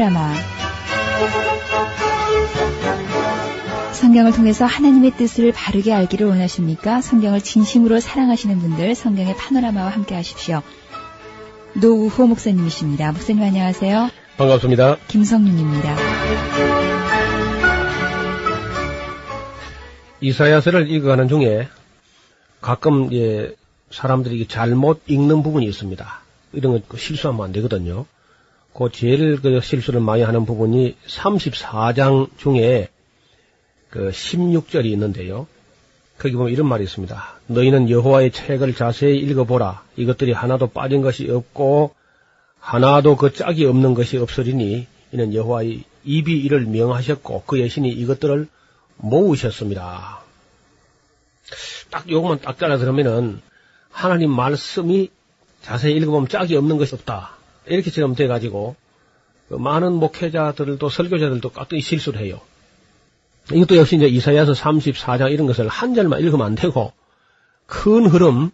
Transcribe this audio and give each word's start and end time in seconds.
파노라마. 0.00 0.32
성경을 3.92 4.32
통해서 4.32 4.64
하나님의 4.64 5.12
뜻을 5.12 5.52
바르게 5.52 5.92
알기를 5.92 6.26
원하십니까? 6.26 7.02
성경을 7.02 7.42
진심으로 7.42 8.00
사랑하시는 8.00 8.58
분들 8.58 8.94
성경의 8.94 9.36
파노라마와 9.36 9.90
함께 9.90 10.14
하십시오. 10.14 10.62
노우호 11.74 12.26
목사님이십니다. 12.28 13.12
목사님 13.12 13.42
안녕하세요. 13.42 14.08
반갑습니다. 14.38 14.96
김성윤입니다. 15.08 15.96
이사야서를 20.22 20.90
읽어가는 20.90 21.28
중에 21.28 21.68
가끔 22.62 23.12
예, 23.12 23.54
사람들이 23.90 24.46
잘못 24.48 25.02
읽는 25.08 25.42
부분이 25.42 25.66
있습니다. 25.66 26.20
이런 26.54 26.82
거 26.88 26.96
실수하면 26.96 27.44
안 27.44 27.52
되거든요. 27.52 28.06
그 28.72 28.90
제일 28.92 29.40
그 29.40 29.60
실수를 29.60 30.00
많이 30.00 30.22
하는 30.22 30.46
부분이 30.46 30.96
34장 31.06 32.28
중에 32.38 32.88
그 33.90 34.10
16절이 34.10 34.86
있는데요. 34.86 35.46
거기 36.18 36.34
보면 36.34 36.52
이런 36.52 36.68
말이 36.68 36.84
있습니다. 36.84 37.40
너희는 37.46 37.90
여호와의 37.90 38.30
책을 38.30 38.74
자세히 38.74 39.18
읽어보라. 39.18 39.82
이것들이 39.96 40.32
하나도 40.32 40.68
빠진 40.68 41.00
것이 41.00 41.28
없고 41.30 41.94
하나도 42.58 43.16
그 43.16 43.32
짝이 43.32 43.64
없는 43.64 43.94
것이 43.94 44.18
없으리니 44.18 44.86
이는 45.12 45.34
여호와의 45.34 45.82
입이 46.04 46.38
이를 46.40 46.66
명하셨고 46.66 47.44
그의 47.46 47.68
신이 47.68 47.88
이것들을 47.88 48.48
모으셨습니다. 48.98 50.20
딱 51.90 52.08
요것만 52.08 52.40
딱 52.40 52.58
잘라 52.58 52.78
들으면은 52.78 53.40
하나님 53.90 54.30
말씀이 54.30 55.10
자세히 55.62 55.96
읽어보면 55.96 56.28
짝이 56.28 56.54
없는 56.56 56.78
것이 56.78 56.94
없다. 56.94 57.39
이렇게처럼 57.66 58.14
돼가지고 58.14 58.76
그 59.48 59.54
많은 59.54 59.94
목회자들도 59.94 60.88
설교자들도 60.88 61.50
깍두기 61.50 61.82
실수를 61.82 62.20
해요. 62.20 62.40
이것도 63.52 63.76
역시 63.76 63.96
이제 63.96 64.06
이사야서 64.06 64.52
34장 64.52 65.32
이런 65.32 65.46
것을 65.46 65.68
한 65.68 65.94
절만 65.94 66.20
읽으면 66.20 66.46
안 66.46 66.54
되고 66.54 66.92
큰 67.66 68.06
흐름 68.06 68.50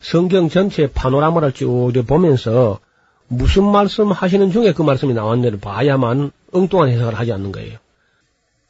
성경 0.00 0.48
전체 0.48 0.90
파노라마를 0.92 1.52
쭉 1.52 1.92
보면서 2.06 2.78
무슨 3.26 3.64
말씀 3.64 4.10
하시는 4.10 4.50
중에 4.50 4.72
그 4.72 4.82
말씀이 4.82 5.12
나왔는지를 5.12 5.60
봐야만 5.60 6.30
엉뚱한 6.52 6.88
해석을 6.88 7.14
하지 7.14 7.32
않는 7.32 7.52
거예요. 7.52 7.78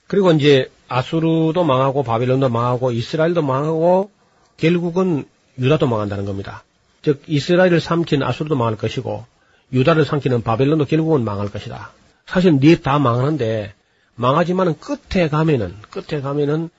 그리고 0.06 0.32
이제 0.32 0.70
아수르도 0.88 1.64
망하고 1.64 2.02
바빌론도 2.02 2.48
망하고 2.48 2.92
이스라엘도 2.92 3.42
망하고 3.42 4.10
결국은 4.56 5.26
유다도 5.58 5.86
망한다는 5.86 6.24
겁니다. 6.24 6.64
즉 7.02 7.22
이스라엘을 7.26 7.80
삼킨 7.80 8.22
아수르도 8.22 8.56
망할 8.56 8.76
것이고 8.76 9.24
유다를 9.72 10.04
삼키는 10.04 10.42
바벨론도 10.42 10.86
결국은 10.86 11.24
망할 11.24 11.50
것이다. 11.50 11.92
사실 12.26 12.58
넷다 12.58 12.98
망하는데 12.98 13.74
망하지만은 14.14 14.78
끝에 14.78 15.28
가면은 15.28 15.74
끝에 15.90 16.20
가면은 16.20 16.70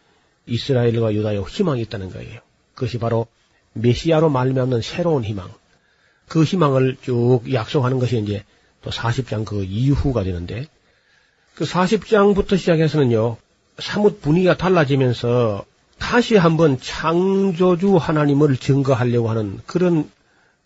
이스라엘과 0.46 1.14
유다의 1.14 1.44
희망이 1.44 1.82
있다는 1.82 2.12
거예요. 2.12 2.40
그것이 2.74 2.98
바로 2.98 3.28
메시아로 3.74 4.30
말미암는 4.30 4.82
새로운 4.82 5.24
희망. 5.24 5.52
그 6.28 6.44
희망을 6.44 6.98
쭉 7.02 7.42
약속하는 7.52 8.00
것이 8.00 8.20
이제 8.20 8.44
또 8.82 8.90
40장 8.90 9.46
그 9.46 9.64
이후가 9.64 10.24
되는데 10.24 10.68
그 11.56 11.66
40장부터 11.66 12.58
시작해서는요. 12.58 13.38
사뭇 13.80 14.22
분위기가 14.22 14.58
달라지면서 14.58 15.66
다시 15.98 16.36
한번 16.36 16.80
창조주 16.80 17.98
하나님을 17.98 18.58
증거하려고 18.58 19.30
하는 19.30 19.60
그런 19.66 20.10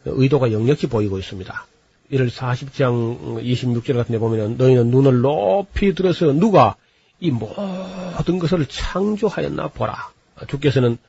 의도가 0.06 0.52
역력히 0.52 0.88
보이고 0.88 1.18
있습니다. 1.18 1.66
이를 2.14 2.30
40장 2.30 3.42
26절 3.44 3.96
같은 3.96 4.14
데 4.14 4.20
보면은 4.20 4.56
너희는 4.58 4.92
눈을 4.92 5.22
높이 5.22 5.96
들어서 5.96 6.32
누가 6.32 6.76
이 7.20 7.32
모든 7.32 8.38
것을 8.38 8.68
창조하였나 8.68 9.70
보라. 9.70 10.12
주께서는 10.48 11.00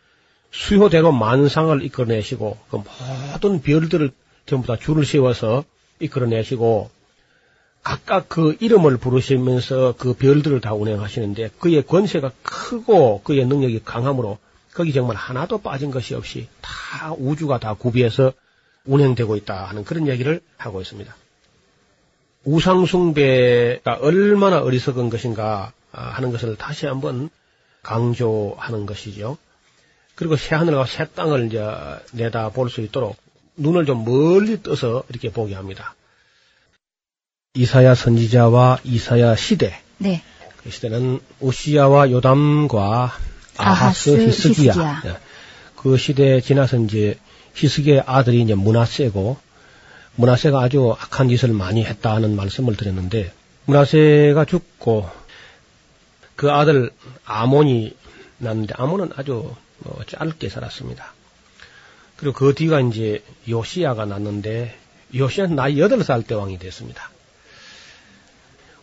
수효대로 0.50 1.12
만상을 1.12 1.84
이끌어내시고 1.84 2.56
그 2.70 2.76
모든 2.76 3.60
별들을 3.60 4.12
전부 4.46 4.66
다 4.66 4.76
줄을 4.76 5.04
세워서 5.04 5.64
이끌어내시고 6.00 6.88
각각 7.82 8.30
그 8.30 8.56
이름을 8.60 8.96
부르시면서 8.96 9.96
그 9.98 10.14
별들을 10.14 10.62
다 10.62 10.72
운행하시는데 10.72 11.50
그의 11.58 11.82
권세가 11.82 12.32
크고 12.42 13.20
그의 13.24 13.44
능력이 13.44 13.82
강함으로 13.84 14.38
거기 14.72 14.94
정말 14.94 15.16
하나도 15.16 15.58
빠진 15.58 15.90
것이 15.90 16.14
없이 16.14 16.48
다 16.62 17.12
우주가 17.18 17.58
다 17.58 17.74
구비해서 17.74 18.32
운행되고 18.86 19.36
있다 19.36 19.64
하는 19.64 19.84
그런 19.84 20.08
얘기를 20.08 20.40
하고 20.56 20.80
있습니다. 20.80 21.14
우상숭배가 22.44 23.98
얼마나 24.00 24.60
어리석은 24.60 25.10
것인가 25.10 25.72
하는 25.92 26.30
것을 26.32 26.56
다시 26.56 26.86
한번 26.86 27.30
강조하는 27.82 28.86
것이죠. 28.86 29.38
그리고 30.14 30.36
새하늘과 30.36 30.86
새 30.86 31.06
땅을 31.06 31.46
이제 31.46 31.62
내다 32.12 32.50
볼 32.50 32.68
수 32.68 32.80
있도록 32.82 33.16
눈을 33.56 33.86
좀 33.86 34.04
멀리 34.04 34.62
떠서 34.62 35.04
이렇게 35.08 35.30
보게 35.30 35.54
합니다. 35.54 35.94
이사야 37.54 37.94
선지자와 37.94 38.80
이사야 38.84 39.36
시대. 39.36 39.80
네. 39.98 40.22
그 40.62 40.70
시대는 40.70 41.20
우시야와 41.40 42.10
요담과 42.10 43.12
아하스. 43.56 44.10
히스기야. 44.26 45.02
예. 45.06 45.16
그 45.76 45.96
시대에 45.96 46.40
지나서 46.40 46.78
이제 46.78 47.16
히스기의 47.54 48.02
아들이 48.06 48.42
이제 48.42 48.54
문하세고 48.54 49.36
문하세가 50.16 50.60
아주 50.60 50.94
악한 50.98 51.28
짓을 51.28 51.52
많이 51.52 51.84
했다 51.84 52.14
하는 52.14 52.36
말씀을 52.36 52.76
드렸는데 52.76 53.32
문하세가 53.66 54.44
죽고 54.44 55.08
그 56.36 56.50
아들 56.50 56.90
아몬이 57.24 57.96
났는데 58.38 58.74
아몬은 58.76 59.10
아주 59.16 59.54
뭐 59.78 60.00
짧게 60.06 60.48
살았습니다. 60.48 61.12
그리고 62.16 62.34
그 62.34 62.54
뒤가 62.54 62.80
이제 62.80 63.22
요시야가 63.48 64.04
났는데 64.04 64.76
요시야는 65.14 65.56
나이 65.56 65.76
8살 65.76 66.26
때 66.26 66.34
왕이 66.34 66.58
됐습니다. 66.58 67.10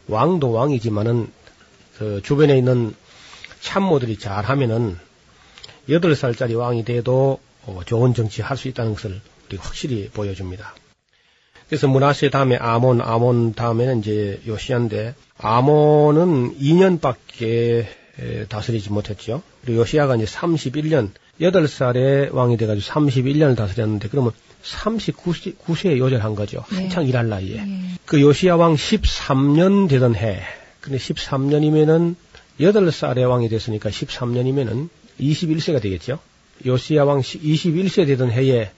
왕도 0.07 0.51
왕이지만은 0.51 1.31
그 1.97 2.21
주변에 2.23 2.57
있는 2.57 2.95
참모들이 3.61 4.17
잘하면은 4.17 4.97
8살짜리 5.87 6.57
왕이 6.57 6.83
돼도 6.85 7.39
어, 7.39 7.50
좋은 7.85 8.13
정치 8.13 8.41
할 8.41 8.57
수 8.57 8.67
있다는 8.67 8.94
것을 8.94 9.22
우리가 9.47 9.63
확실히 9.63 10.09
보여줍니다. 10.09 10.73
그래서 11.67 11.88
문하세 11.88 12.29
다음에 12.29 12.57
아몬, 12.57 13.01
아몬 13.01 13.53
다음에는 13.53 13.99
이제 13.99 14.41
요시야인데 14.45 15.16
아몬은 15.38 16.57
2년밖에 16.59 17.85
다스리지 18.49 18.91
못했죠. 18.91 19.41
그리고 19.63 19.79
요시야가 19.81 20.17
이제 20.17 20.25
31년, 20.25 21.11
8살에 21.40 22.34
왕이 22.34 22.58
돼가지고 22.58 22.85
31년을 22.85 23.55
다스렸는데 23.55 24.09
그러면 24.09 24.31
39세에 24.63 25.97
요절한 25.97 26.35
거죠. 26.35 26.66
네. 26.72 26.75
한창 26.78 27.08
일할 27.08 27.29
나이에. 27.29 27.63
네. 27.63 27.81
그 28.05 28.22
요시야 28.22 28.55
왕 28.55 28.75
13년 28.75 29.90
되던 29.90 30.16
해. 30.16 30.41
근데 30.81 30.97
13년이면은 30.97 32.16
8살에 32.59 33.28
왕이 33.28 33.49
됐으니까 33.49 33.90
13년이면은 33.90 34.90
21세가 35.19 35.81
되겠죠. 35.81 36.19
요시야 36.66 37.03
왕 37.03 37.22
21세 37.22 38.05
되던 38.08 38.31
해에 38.31 38.72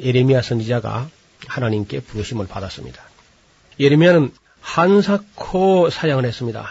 예레미야 0.00 0.42
선지자가 0.42 1.08
하나님께 1.46 2.00
부르심을 2.00 2.46
받았습니다. 2.46 3.02
예레미야는 3.78 4.32
한사코 4.60 5.90
사양을 5.90 6.24
했습니다. 6.24 6.66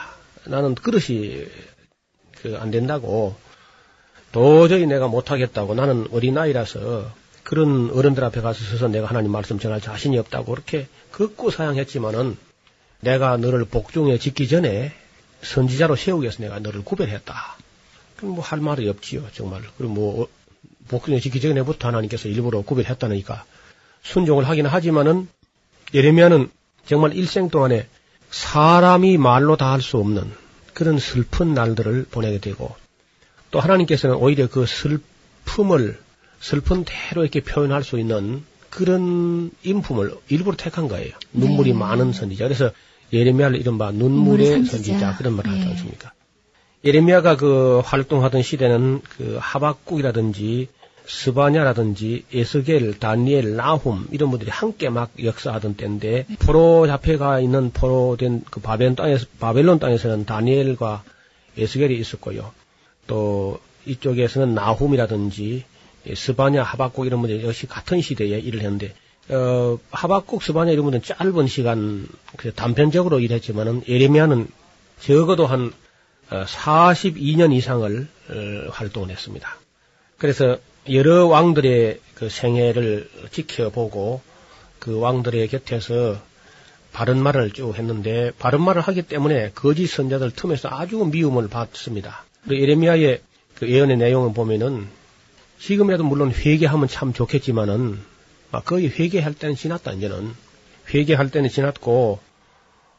나는 0.46 0.76
그릇이 0.76 1.46
그 2.42 2.58
안 2.58 2.72
된다고 2.72 3.36
도저히 4.32 4.86
내가 4.86 5.08
못하겠다고 5.08 5.74
나는 5.76 6.08
어린아이라서 6.12 7.12
그런 7.44 7.90
어른들 7.92 8.24
앞에 8.24 8.42
가서 8.42 8.64
서서 8.64 8.88
내가 8.88 9.08
하나님 9.08 9.32
말씀 9.32 9.58
전할 9.60 9.82
자신이 9.82 10.18
없다고 10.20 10.52
그렇게 10.52 10.88
극구 11.12 11.52
사양했지만은 11.52 12.38
내가 13.02 13.38
너를 13.38 13.66
복종에 13.66 14.18
짓기 14.18 14.48
전에 14.48 14.94
선지자로 15.42 15.96
세우기 15.96 16.24
위해서 16.24 16.44
내가 16.44 16.60
너를 16.60 16.84
구별했다. 16.84 17.58
그럼 18.18 18.36
뭐 18.36 18.44
할 18.44 18.60
말이 18.60 18.88
없지요, 18.90 19.24
정말. 19.34 19.62
그리고 19.78 19.94
뭐, 19.94 20.28
어, 20.90 20.98
복수를 20.98 21.20
지키기 21.22 21.42
전에부터 21.42 21.88
하나님께서 21.88 22.28
일부러 22.28 22.62
구별했다니까 22.62 23.46
순종을 24.04 24.48
하긴 24.48 24.66
하지만은 24.66 25.28
예레미야는 25.94 26.50
정말 26.86 27.14
일생 27.14 27.50
동안에 27.50 27.88
사람이 28.32 29.18
말로 29.18 29.56
다 29.58 29.72
할 29.72 29.82
수 29.82 29.98
없는 29.98 30.32
그런 30.74 31.00
슬픈 31.00 31.54
날들을 31.54 32.06
보내게 32.12 32.40
되고 32.40 32.76
또 33.52 33.60
하나님께서는 33.60 34.16
오히려 34.16 34.48
그 34.48 34.66
슬픔을 34.66 36.00
슬픈 36.40 36.86
대로 36.86 37.24
이렇게 37.24 37.42
표현할 37.42 37.84
수 37.84 38.00
있는 38.00 38.44
그런 38.70 39.52
인품을 39.64 40.14
일부러 40.30 40.56
택한 40.56 40.88
거예요. 40.88 41.12
눈물이 41.34 41.74
네. 41.74 41.78
많은 41.78 42.14
선지자. 42.14 42.46
그래서 42.46 42.72
예레미야를 43.12 43.60
이른바 43.60 43.92
눈물의 43.92 44.48
선지자. 44.52 44.72
선지자. 44.72 45.18
그런 45.18 45.36
말을 45.36 45.52
하지 45.52 45.62
네. 45.66 45.72
않습니까? 45.72 46.14
예레미야가 46.86 47.36
그 47.36 47.82
활동하던 47.84 48.42
시대는 48.44 49.02
그 49.18 49.38
하박국이라든지 49.42 50.70
스바냐라든지 51.10 52.26
에스겔, 52.32 53.00
다니엘, 53.00 53.56
나훔 53.56 54.08
이런 54.12 54.30
분들이 54.30 54.52
함께 54.52 54.90
막 54.90 55.10
역사하던 55.22 55.76
때인데 55.76 56.28
포로 56.38 56.86
잡혀가 56.86 57.40
있는 57.40 57.72
포로된 57.72 58.44
그 58.52 58.60
바벨론 58.60 58.96
땅에서 58.96 59.26
바벨론 59.40 59.80
땅에서는 59.80 60.26
다니엘과 60.26 61.04
에스겔이 61.58 61.98
있었고요. 61.98 62.52
또 63.08 63.60
이쪽에서는 63.88 64.54
나훔이라든지 64.54 65.66
스바냐, 66.16 66.62
하박국 66.62 67.08
이런 67.08 67.22
분들이 67.22 67.44
역시 67.44 67.66
같은 67.66 68.02
시대에 68.02 68.40
일을 68.40 68.62
했는데 68.62 68.94
어, 69.30 69.80
하박국, 69.90 70.44
스바냐 70.44 70.72
이런 70.72 70.84
분들은 70.86 71.04
짧은 71.04 71.48
시간 71.48 72.08
그 72.38 72.54
단편적으로 72.54 73.20
일했지만은 73.20 73.82
예레미야는 73.88 74.48
적어도 75.00 75.48
한 75.48 75.74
어, 76.30 76.44
42년 76.46 77.52
이상을 77.52 78.08
어, 78.30 78.70
활동을 78.70 79.10
했습니다. 79.10 79.58
그래서 80.20 80.60
여러 80.92 81.28
왕들의 81.28 82.00
그 82.16 82.30
생애를 82.30 83.10
지켜보고 83.32 84.22
그 84.80 85.00
왕들의 85.00 85.48
곁에서 85.48 86.20
바른 86.92 87.22
말을 87.22 87.52
쭉 87.52 87.78
했는데 87.78 88.32
바른 88.40 88.62
말을 88.62 88.82
하기 88.82 89.04
때문에 89.04 89.52
거짓 89.54 89.88
선자들 89.88 90.32
틈에서 90.32 90.70
아주 90.72 90.98
미움을 90.98 91.48
받습니다. 91.48 92.26
예레미야의 92.50 93.22
그 93.56 93.70
예언의 93.70 93.98
내용을 93.98 94.34
보면은 94.34 94.88
지금이라도 95.60 96.04
물론 96.04 96.32
회개하면 96.32 96.88
참 96.88 97.14
좋겠지만은 97.14 98.00
아, 98.52 98.62
거의 98.62 98.90
회개할 98.90 99.34
때는 99.36 99.56
지났다 99.56 99.92
이제는 99.92 100.34
회개할 100.92 101.30
때는 101.30 101.50
지났고 101.50 102.20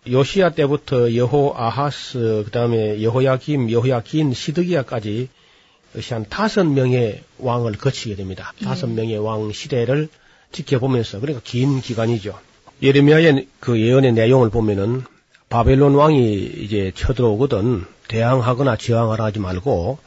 요시야 0.09 0.51
때부터 0.51 1.17
여호 1.17 1.55
아하스 1.57 2.43
그다음에 2.45 3.03
여호야김 3.03 3.71
여호야긴 3.71 4.33
시드기야까지 4.33 5.29
역시 5.97 6.15
한 6.15 6.25
다섯 6.29 6.65
명의 6.65 7.23
왕을 7.39 7.73
거치게 7.73 8.17
됩니다. 8.17 8.53
예. 8.61 8.65
다섯 8.65 8.89
명의 8.89 9.19
왕 9.19 9.53
시대를 9.53 10.09
지켜보면서 10.53 11.21
그러니까 11.21 11.43
긴 11.45 11.81
기간이죠. 11.81 12.39
예레미야의 12.83 13.49
그 13.61 13.81
예언의 13.81 14.13
내용을 14.13 14.51
보면은 14.51 15.03
바벨론 15.49 15.95
왕이 15.95 16.45
이제 16.45 16.93
쳐들어오거든 16.95 17.85
대항하거나 18.09 18.77
저항하라 18.77 19.25
하지 19.25 19.39
말고 19.39 19.99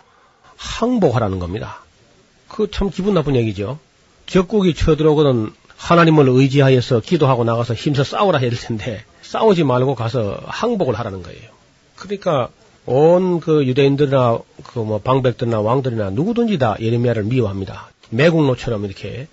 항복하라는 0.56 1.40
겁니다. 1.40 1.84
그 2.48 2.68
참 2.72 2.90
기분 2.90 3.14
나쁜 3.14 3.36
얘기죠. 3.36 3.80
적국이 4.26 4.74
쳐들어오거든 4.74 5.52
하나님을 5.76 6.30
의지하여서 6.30 7.02
기도하고 7.02 7.44
나가서 7.44 7.74
힘써 7.74 8.04
싸우라 8.04 8.40
해야 8.40 8.50
될 8.50 8.58
텐데 8.60 9.04
싸우지 9.22 9.64
말고 9.66 9.96
가서 9.96 10.40
항복을 10.46 10.98
하라는 11.00 11.24
거예요. 11.24 11.50
그러니까 11.96 12.50
온 12.86 13.40
그 13.40 13.66
유대인들이나 13.66 14.40
그 14.64 14.80
뭐 14.80 15.00
방백들이나 15.00 15.60
왕들이나 15.62 16.10
누구든지 16.12 16.58
다 16.58 16.76
예레미야를 16.80 17.24
미워합니다. 17.24 17.90
매국노처럼 18.10 18.86
이렇게 18.86 19.28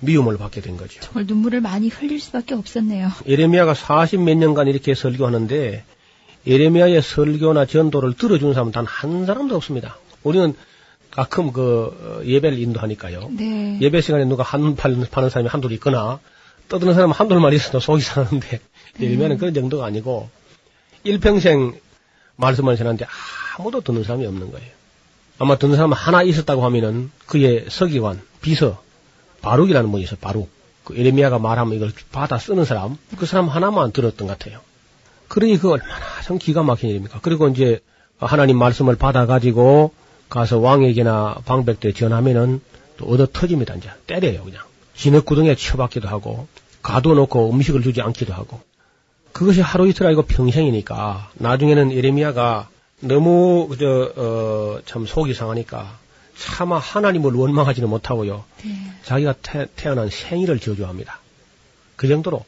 미움을 0.00 0.38
받게 0.38 0.60
된 0.60 0.76
거죠. 0.76 1.00
정말 1.00 1.24
눈물을 1.26 1.60
많이 1.60 1.88
흘릴 1.88 2.20
수밖에 2.20 2.54
없었네요. 2.54 3.10
예레미야가 3.26 3.74
40 3.74 4.20
몇 4.20 4.36
년간 4.36 4.68
이렇게 4.68 4.94
설교하는데 4.94 5.84
예레미야의 6.46 7.00
설교나 7.02 7.66
전도를 7.66 8.14
들어준 8.14 8.52
사람은 8.54 8.72
단 8.72 8.86
한 8.86 9.24
사람도 9.26 9.54
없습니다. 9.56 9.96
우리는 10.22 10.54
가끔 11.10 11.52
그 11.52 12.20
어, 12.20 12.24
예배를 12.26 12.58
인도하니까요. 12.58 13.30
네. 13.36 13.78
예배 13.80 14.00
시간에 14.00 14.24
누가 14.24 14.42
한눈 14.42 14.74
파는, 14.76 15.06
사람이 15.30 15.48
한둘 15.48 15.72
있거나 15.72 16.18
떠드는 16.68 16.94
사람 16.94 17.12
한둘만 17.12 17.52
있어도 17.52 17.78
속이 17.80 18.02
상하는데 18.02 18.60
예레미야는 19.00 19.38
그런 19.38 19.54
정도가 19.54 19.86
아니고 19.86 20.28
일평생 21.04 21.74
말씀을 22.36 22.76
전하는데 22.76 23.06
아무도 23.56 23.80
듣는 23.80 24.04
사람이 24.04 24.26
없는 24.26 24.50
거예요. 24.50 24.68
아마 25.38 25.56
듣는 25.58 25.76
사람 25.76 25.92
하나 25.92 26.22
있었다고 26.22 26.64
하면은 26.64 27.10
그의 27.26 27.66
서기관, 27.68 28.20
비서, 28.40 28.82
바룩이라는 29.42 29.90
분이 29.90 30.04
있어요. 30.04 30.18
바룩. 30.20 30.48
그 30.84 30.96
예레미야가 30.96 31.38
말하면 31.38 31.74
이걸 31.74 31.92
받아 32.12 32.38
쓰는 32.38 32.64
사람, 32.64 32.96
그 33.16 33.26
사람 33.26 33.48
하나만 33.48 33.92
들었던 33.92 34.28
것 34.28 34.38
같아요. 34.38 34.60
그러니 35.28 35.58
그 35.58 35.70
얼마나 35.70 36.22
참 36.22 36.38
기가 36.38 36.62
막힌 36.62 36.90
일입니까? 36.90 37.20
그리고 37.22 37.48
이제 37.48 37.80
하나님 38.18 38.58
말씀을 38.58 38.96
받아가지고 38.96 39.92
가서 40.28 40.58
왕에게나 40.58 41.38
방백들에 41.44 41.92
전하면은 41.92 42.60
또 42.96 43.06
얻어 43.06 43.26
터집니다, 43.26 43.74
이제. 43.74 43.90
때려요, 44.06 44.44
그냥. 44.44 44.62
진흙구덩이에 44.94 45.56
쳐박기도 45.56 46.08
하고, 46.08 46.46
가둬놓고 46.82 47.50
음식을 47.50 47.82
주지 47.82 48.00
않기도 48.00 48.32
하고. 48.32 48.60
그것이 49.34 49.60
하루 49.60 49.88
이틀 49.88 50.06
아니고 50.06 50.22
평생이니까, 50.22 51.30
나중에는 51.34 51.92
예레미야가 51.92 52.68
너무, 53.00 53.68
그저, 53.68 54.12
어, 54.16 54.78
참 54.86 55.04
속이 55.06 55.34
상하니까, 55.34 55.98
차마 56.38 56.78
하나님을 56.78 57.32
원망하지는 57.34 57.88
못하고요. 57.88 58.44
네. 58.64 58.70
자기가 59.02 59.34
태, 59.42 59.88
어난 59.88 60.08
생일을 60.08 60.60
저주합니다. 60.60 61.20
그 61.96 62.08
정도로 62.08 62.44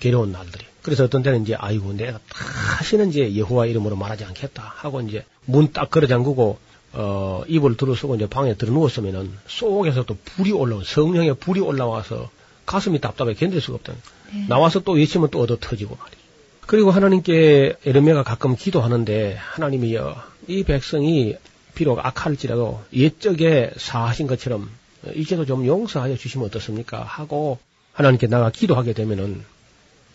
괴로운 0.00 0.32
날들이. 0.32 0.64
그래서 0.82 1.04
어떤 1.04 1.22
때는 1.22 1.42
이제 1.42 1.54
아이고 1.54 1.92
내가 1.92 2.18
다시는 2.28 3.10
이제 3.10 3.36
여호와 3.36 3.66
이름으로 3.66 3.96
말하지 3.96 4.24
않겠다 4.24 4.72
하고 4.76 5.00
이제 5.02 5.24
문 5.44 5.72
딱 5.72 5.90
걸어 5.90 6.06
잠그고 6.06 6.58
어 6.92 7.42
입을 7.48 7.76
들어쓰고 7.76 8.14
이제 8.14 8.26
방에 8.26 8.54
들어 8.54 8.72
누웠으면은 8.72 9.30
속에서 9.48 10.04
또 10.04 10.16
불이 10.24 10.52
올라오 10.52 10.84
성령의 10.84 11.34
불이 11.34 11.60
올라와서 11.60 12.30
가슴이 12.64 13.00
답답해 13.00 13.34
견딜 13.34 13.60
수가 13.60 13.76
없다. 13.76 13.92
네. 14.32 14.46
나와서 14.48 14.80
또 14.80 14.92
외치면 14.92 15.30
또 15.30 15.40
얻어 15.40 15.56
터지고 15.60 15.96
말이죠. 15.96 16.18
그리고 16.66 16.90
하나님께 16.90 17.76
에르메가 17.84 18.22
가끔 18.22 18.54
기도하는데 18.54 19.36
하나님이여 19.38 20.22
이 20.48 20.64
백성이 20.64 21.36
비록 21.74 22.04
악할지라도 22.04 22.82
옛적에 22.92 23.72
사하신 23.76 24.26
것처럼 24.26 24.68
이제도 25.14 25.46
좀 25.46 25.66
용서하여 25.66 26.16
주시면 26.16 26.46
어떻습니까? 26.46 27.02
하고 27.02 27.58
하나님께 27.92 28.26
나가 28.26 28.50
기도하게 28.50 28.92
되면은 28.92 29.44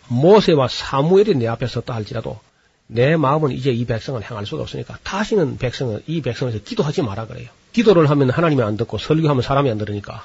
모세와 0.08 0.68
사무엘이 0.68 1.34
내 1.36 1.46
앞에 1.48 1.66
섰다 1.66 1.94
할지라도 1.94 2.38
내 2.86 3.16
마음은 3.16 3.50
이제 3.52 3.72
이 3.72 3.84
백성을 3.84 4.20
향할 4.22 4.46
수가 4.46 4.62
없으니까 4.62 4.98
다시는 5.02 5.58
백성을 5.58 6.02
이 6.06 6.20
백성에서 6.20 6.58
기도하지 6.58 7.02
마라 7.02 7.26
그래요. 7.26 7.48
기도를 7.72 8.10
하면 8.10 8.30
하나님이 8.30 8.62
안 8.62 8.76
듣고 8.76 8.98
설교하면 8.98 9.42
사람이 9.42 9.70
안 9.70 9.78
들으니까 9.78 10.24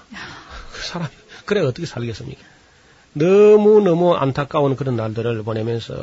그 0.73 0.85
사람이 0.85 1.11
그래 1.45 1.61
어떻게 1.61 1.87
살겠습니까? 1.87 2.41
너무 3.13 3.81
너무 3.81 4.13
안타까운 4.13 4.75
그런 4.75 4.95
날들을 4.95 5.43
보내면서 5.43 5.95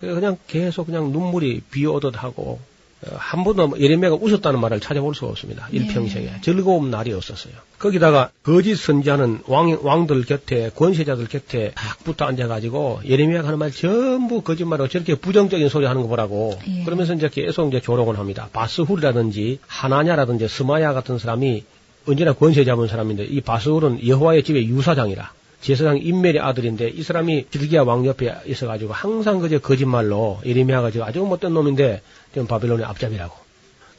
그냥 0.00 0.36
계속 0.46 0.86
그냥 0.86 1.12
눈물이 1.12 1.62
비오듯 1.70 2.22
하고 2.22 2.60
어, 3.02 3.14
한 3.16 3.44
번도 3.44 3.78
예레미야가 3.78 4.16
웃었다는 4.16 4.58
말을 4.58 4.80
찾아볼 4.80 5.14
수가 5.14 5.28
없습니다. 5.28 5.68
네. 5.70 5.78
일평생에 5.78 6.40
즐거운 6.40 6.90
날이 6.90 7.12
없었어요. 7.12 7.52
거기다가 7.78 8.30
거짓 8.42 8.76
선지자는 8.76 9.40
왕 9.46 9.78
왕들 9.82 10.24
곁에 10.24 10.70
권세자들 10.74 11.28
곁에 11.28 11.72
딱 11.74 12.02
붙어 12.04 12.24
앉아가지고 12.24 13.02
예레미야가 13.04 13.48
하는 13.48 13.58
말 13.58 13.70
전부 13.70 14.40
거짓말로 14.40 14.88
저렇게 14.88 15.14
부정적인 15.14 15.68
소리 15.68 15.84
하는 15.84 16.02
거 16.02 16.08
보라고 16.08 16.58
예. 16.68 16.84
그러면서 16.84 17.12
이제 17.12 17.28
계속 17.28 17.68
이제 17.68 17.80
조롱을 17.80 18.18
합니다. 18.18 18.48
바스훌이라든지 18.54 19.58
하나냐라든지 19.66 20.48
스마야 20.48 20.94
같은 20.94 21.18
사람이 21.18 21.64
언제나 22.08 22.32
권세 22.32 22.64
잡은 22.64 22.86
사람인데 22.86 23.24
이 23.24 23.42
바스훌은 23.42 24.06
여호와의 24.06 24.42
집의 24.42 24.68
유사장이라 24.68 25.32
제사장 25.60 25.98
인멜의 25.98 26.40
아들인데 26.40 26.88
이 26.88 27.02
사람이 27.02 27.46
길기야 27.50 27.82
왕 27.82 28.06
옆에 28.06 28.34
있어가지고 28.46 28.92
항상 28.92 29.40
그저 29.40 29.58
거짓말로 29.58 30.40
예레미야가 30.44 30.90
아주 31.02 31.20
못된 31.20 31.52
놈인데 31.54 32.02
지금 32.32 32.46
바벨론의 32.46 32.84
앞잡이라고. 32.86 33.34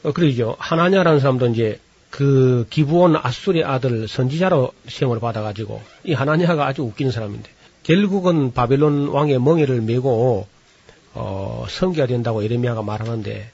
어, 0.04 0.12
그러죠. 0.12 0.56
하나냐라는 0.58 1.20
사람도 1.20 1.48
이제 1.48 1.80
그 2.10 2.66
기부온 2.70 3.16
아수리 3.16 3.64
아들 3.64 4.08
선지자로 4.08 4.72
시험을 4.86 5.20
받아가지고 5.20 5.82
이 6.04 6.14
하나냐가 6.14 6.66
아주 6.66 6.82
웃기는 6.82 7.12
사람인데 7.12 7.50
결국은 7.82 8.52
바벨론 8.52 9.08
왕의 9.08 9.40
멍에를 9.40 9.80
메고 9.82 10.46
어, 11.14 11.66
성기가 11.68 12.06
된다고 12.06 12.44
예레미야가 12.44 12.82
말하는데 12.82 13.50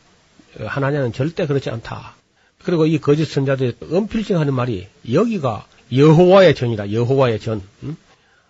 어, 0.61 0.65
하나냐는 0.67 1.13
절대 1.13 1.47
그렇지 1.47 1.71
않다. 1.71 2.15
그리고 2.63 2.87
이 2.87 2.99
거짓 2.99 3.27
선자들이 3.27 3.77
엄필증 3.91 4.39
하는 4.39 4.55
말이 4.55 4.87
여기가 5.11 5.67
여호와의 5.97 6.55
전이다. 6.55 6.93
여호와의 6.93 7.41
전. 7.41 7.63
음? 7.83 7.97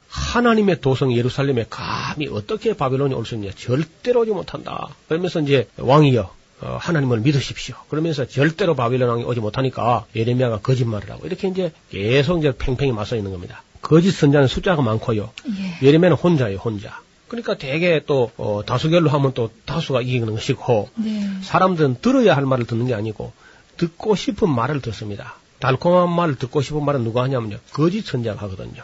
하나님의 0.09 0.81
도성 0.81 1.13
예루살렘에 1.13 1.67
감히 1.69 2.29
어떻게 2.29 2.75
바벨론이 2.75 3.15
올 3.15 3.25
수 3.27 3.35
있냐. 3.35 3.51
절대로 3.57 4.21
오지 4.21 4.31
못한다. 4.31 4.89
그러면서 5.09 5.41
이제 5.41 5.69
왕이여 5.77 6.31
어, 6.61 6.79
하나님을 6.81 7.21
믿으십시오. 7.21 7.75
그러면서 7.89 8.27
절대로 8.27 8.75
바빌론 8.77 9.09
왕이 9.09 9.25
오지 9.25 9.41
못하니까 9.41 10.07
예레미야가 10.15 10.61
거짓말을 10.61 11.11
하고 11.11 11.27
이렇게 11.27 11.49
이제 11.49 11.73
계속 11.91 12.39
이제 12.39 12.53
팽팽히 12.57 12.93
맞서 12.93 13.17
있는 13.17 13.33
겁니다. 13.33 13.63
거짓 13.83 14.13
선자는 14.13 14.47
숫자가 14.47 14.81
많고요. 14.81 15.31
예. 15.49 15.87
예레미야는 15.87 16.17
혼자예요, 16.17 16.59
혼자. 16.59 17.01
그러니까 17.29 17.57
대개 17.59 18.01
또 18.07 18.31
어, 18.37 18.63
다수결로 18.65 19.11
하면 19.11 19.33
또 19.35 19.51
다수가 19.67 20.03
이기는 20.03 20.33
것이고 20.33 20.91
네. 20.95 21.29
사람들은 21.43 21.97
들어야 22.01 22.37
할 22.37 22.47
말을 22.47 22.67
듣는 22.67 22.87
게 22.87 22.95
아니고 22.95 23.33
듣고 23.77 24.15
싶은 24.15 24.49
말을 24.49 24.81
듣습니다. 24.81 25.35
달콤한 25.61 26.11
말을 26.11 26.37
듣고 26.37 26.61
싶은 26.63 26.85
말은 26.85 27.05
누가 27.05 27.23
하냐면요. 27.23 27.59
거짓 27.73 28.05
선자가 28.07 28.43
하거든요. 28.43 28.83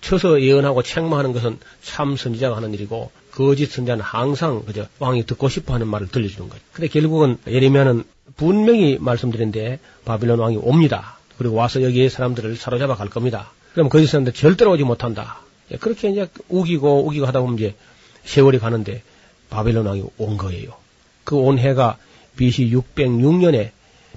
쳐서 0.00 0.40
예언하고 0.40 0.82
책망하는 0.82 1.32
것은 1.32 1.58
참 1.82 2.16
선지자가 2.16 2.56
하는 2.56 2.72
일이고 2.74 3.10
거짓 3.32 3.66
선자는 3.72 4.02
항상 4.02 4.62
그저 4.64 4.86
왕이 4.98 5.26
듣고 5.26 5.48
싶어 5.48 5.74
하는 5.74 5.88
말을 5.88 6.08
들려주는 6.08 6.48
거죠. 6.48 6.62
근데 6.72 6.88
결국은 6.88 7.38
예레미야는 7.46 8.04
분명히 8.36 8.98
말씀드린데 9.00 9.78
바빌론 10.04 10.38
왕이 10.38 10.58
옵니다. 10.62 11.18
그리고 11.38 11.56
와서 11.56 11.82
여기에 11.82 12.08
사람들을 12.08 12.56
사로잡아 12.56 12.94
갈 12.94 13.08
겁니다. 13.10 13.50
그럼 13.74 13.88
거짓 13.88 14.06
선자들 14.06 14.32
절대로 14.32 14.72
오지 14.72 14.84
못한다. 14.84 15.40
예, 15.72 15.76
그렇게 15.76 16.08
이제 16.10 16.28
우기고 16.48 17.06
우기고 17.06 17.26
하다 17.26 17.40
보면 17.40 17.56
이제 17.58 17.74
세월이 18.24 18.58
가는데 18.58 19.02
바빌론 19.50 19.86
왕이 19.86 20.04
온 20.18 20.36
거예요. 20.36 20.70
그 21.24 21.36
온 21.36 21.58
해가 21.58 21.98
BC 22.36 22.70
606년에 22.70 23.70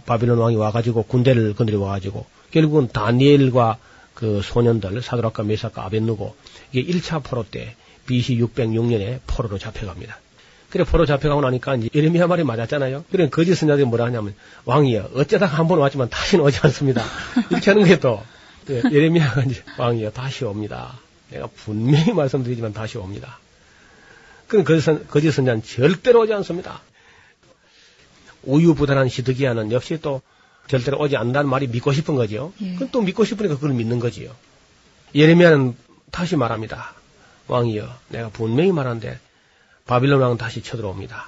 바빌론 0.05 0.37
왕이 0.37 0.55
와가지고 0.55 1.03
군대를 1.03 1.53
건드려 1.55 1.79
와가지고 1.79 2.25
결국은 2.51 2.87
다니엘과 2.87 3.77
그 4.13 4.41
소년들 4.43 5.01
사드락과 5.01 5.43
메사카 5.43 5.85
아벤누고 5.85 6.35
이게 6.71 6.91
1차 6.99 7.23
포로 7.23 7.45
때 7.49 7.75
BC 8.05 8.37
606년에 8.39 9.19
포로로 9.27 9.57
잡혀갑니다. 9.57 10.19
그래 10.69 10.83
포로 10.83 11.05
잡혀가고 11.05 11.41
나니까 11.41 11.77
예레미야 11.95 12.27
말이 12.27 12.43
맞았잖아요. 12.43 13.05
그래 13.11 13.29
거짓 13.29 13.55
선자들이 13.55 13.85
뭐라 13.87 14.05
하냐면 14.05 14.35
왕이여 14.65 15.11
어쩌다가 15.15 15.55
한 15.57 15.67
번 15.67 15.79
왔지만 15.79 16.09
다시는 16.09 16.43
오지 16.45 16.59
않습니다. 16.63 17.03
이렇게 17.49 17.71
하는 17.71 17.85
게 17.85 17.97
또 17.99 18.21
예레미야가 18.91 19.43
이제 19.43 19.63
왕이여 19.77 20.11
다시 20.11 20.45
옵니다. 20.45 20.99
내가 21.31 21.47
분명히 21.47 22.13
말씀드리지만 22.13 22.73
다시 22.73 22.97
옵니다. 22.97 23.39
그럼 24.47 24.63
거짓, 24.65 24.81
선, 24.81 25.07
거짓 25.07 25.31
선자는 25.31 25.63
절대로 25.63 26.21
오지 26.21 26.33
않습니다. 26.33 26.81
우유부단한 28.43 29.09
시드기야는 29.09 29.71
역시 29.71 29.99
또 30.01 30.21
절대로 30.67 30.99
오지 30.99 31.17
않는다는 31.17 31.49
말이 31.49 31.67
믿고 31.67 31.91
싶은 31.91 32.15
거죠. 32.15 32.53
예. 32.61 32.75
그럼 32.75 32.89
또 32.91 33.01
믿고 33.01 33.25
싶으니까 33.25 33.55
그걸 33.55 33.73
믿는 33.73 33.99
거지요. 33.99 34.31
예레미야는 35.15 35.75
다시 36.11 36.35
말합니다. 36.35 36.93
왕이여, 37.47 37.89
내가 38.09 38.29
분명히 38.29 38.71
말한데 38.71 39.19
바빌론 39.87 40.21
왕은 40.21 40.37
다시 40.37 40.61
쳐들어옵니다. 40.61 41.27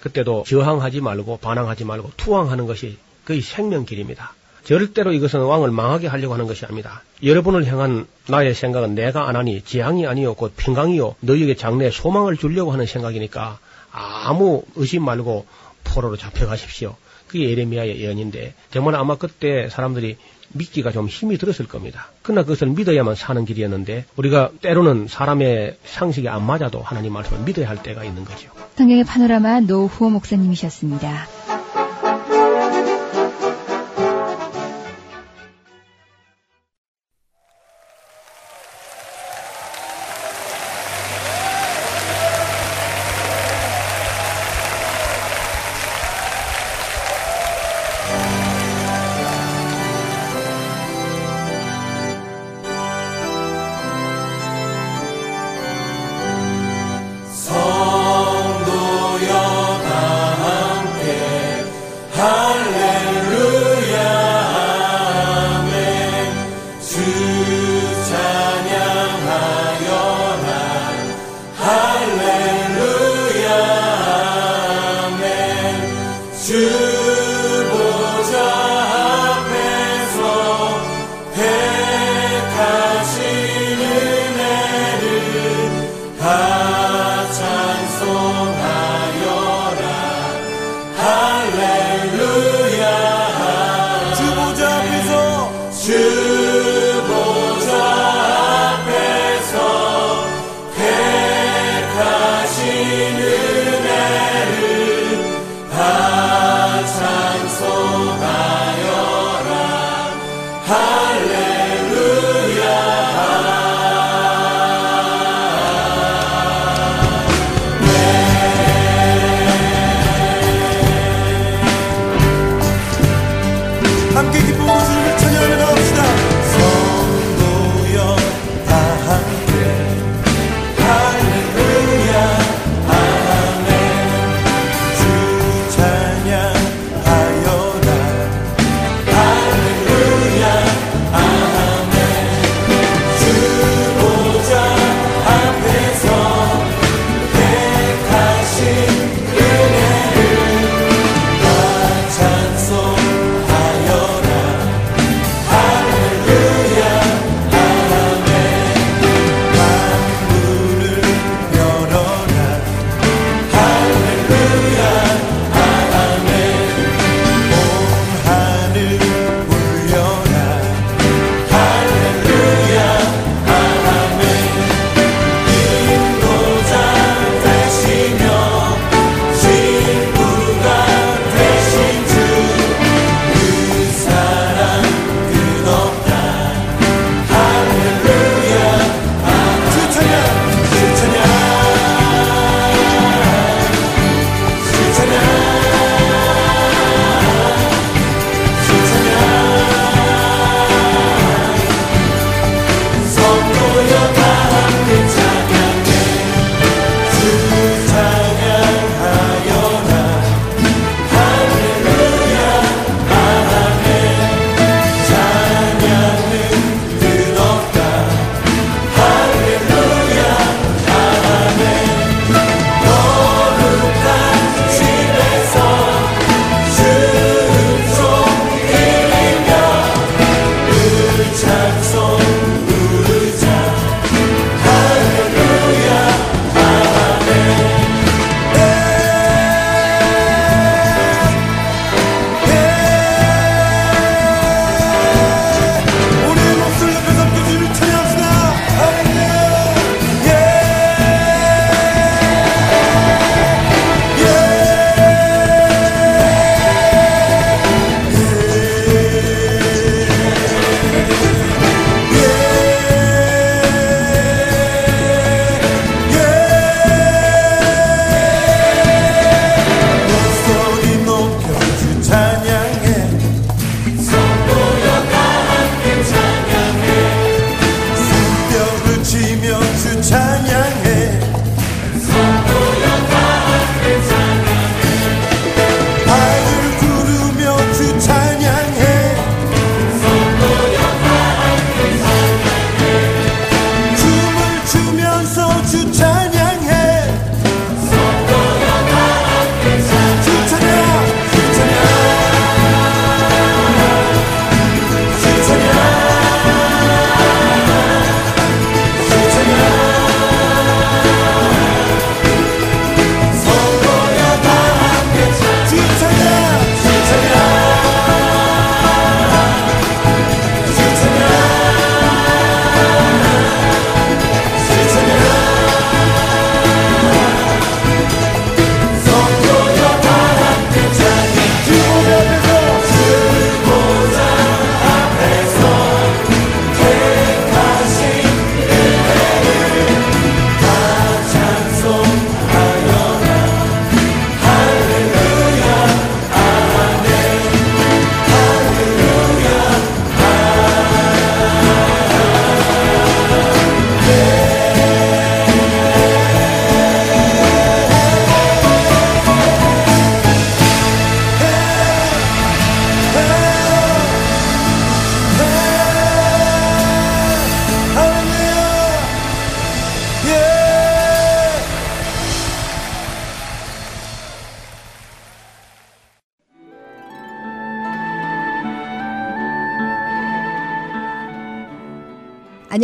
그때도 0.00 0.44
저항하지 0.46 1.00
말고 1.00 1.38
반항하지 1.38 1.84
말고 1.84 2.12
투항하는 2.16 2.66
것이 2.66 2.98
거의 3.24 3.40
생명길입니다. 3.40 4.34
절대로 4.64 5.12
이것은 5.12 5.40
왕을 5.40 5.70
망하게 5.70 6.06
하려고 6.08 6.34
하는 6.34 6.46
것이 6.46 6.64
아닙니다. 6.64 7.02
여러분을 7.22 7.66
향한 7.66 8.06
나의 8.28 8.54
생각은 8.54 8.94
내가 8.94 9.28
안 9.28 9.36
하니 9.36 9.62
재앙이 9.62 10.06
아니요 10.06 10.34
곧 10.34 10.52
평강이요 10.56 11.16
너희에게 11.20 11.56
장래에 11.56 11.90
소망을 11.90 12.36
주려고 12.36 12.72
하는 12.72 12.86
생각이니까 12.86 13.58
아무 13.90 14.62
의심 14.76 15.04
말고 15.04 15.46
포로로 15.94 16.16
잡혀가십시오. 16.16 16.96
그게 17.26 17.48
예레미야의 17.50 18.00
예언인데 18.00 18.54
정말 18.70 18.94
아마 18.96 19.16
그때 19.16 19.68
사람들이 19.70 20.16
믿기가 20.54 20.92
좀 20.92 21.06
힘이 21.08 21.38
들었을 21.38 21.66
겁니다. 21.66 22.10
그러나 22.22 22.42
그것을 22.42 22.68
믿어야만 22.68 23.14
사는 23.14 23.44
길이었는데 23.44 24.04
우리가 24.16 24.50
때로는 24.60 25.08
사람의 25.08 25.78
상식이 25.84 26.28
안 26.28 26.44
맞아도 26.44 26.82
하나님 26.82 27.14
말씀을 27.14 27.44
믿어야 27.44 27.68
할 27.68 27.82
때가 27.82 28.04
있는 28.04 28.24
거죠. 28.24 28.50
성경의 28.76 29.04
파노라마 29.04 29.60
노후호 29.60 30.10
목사님이셨습니다. 30.10 31.61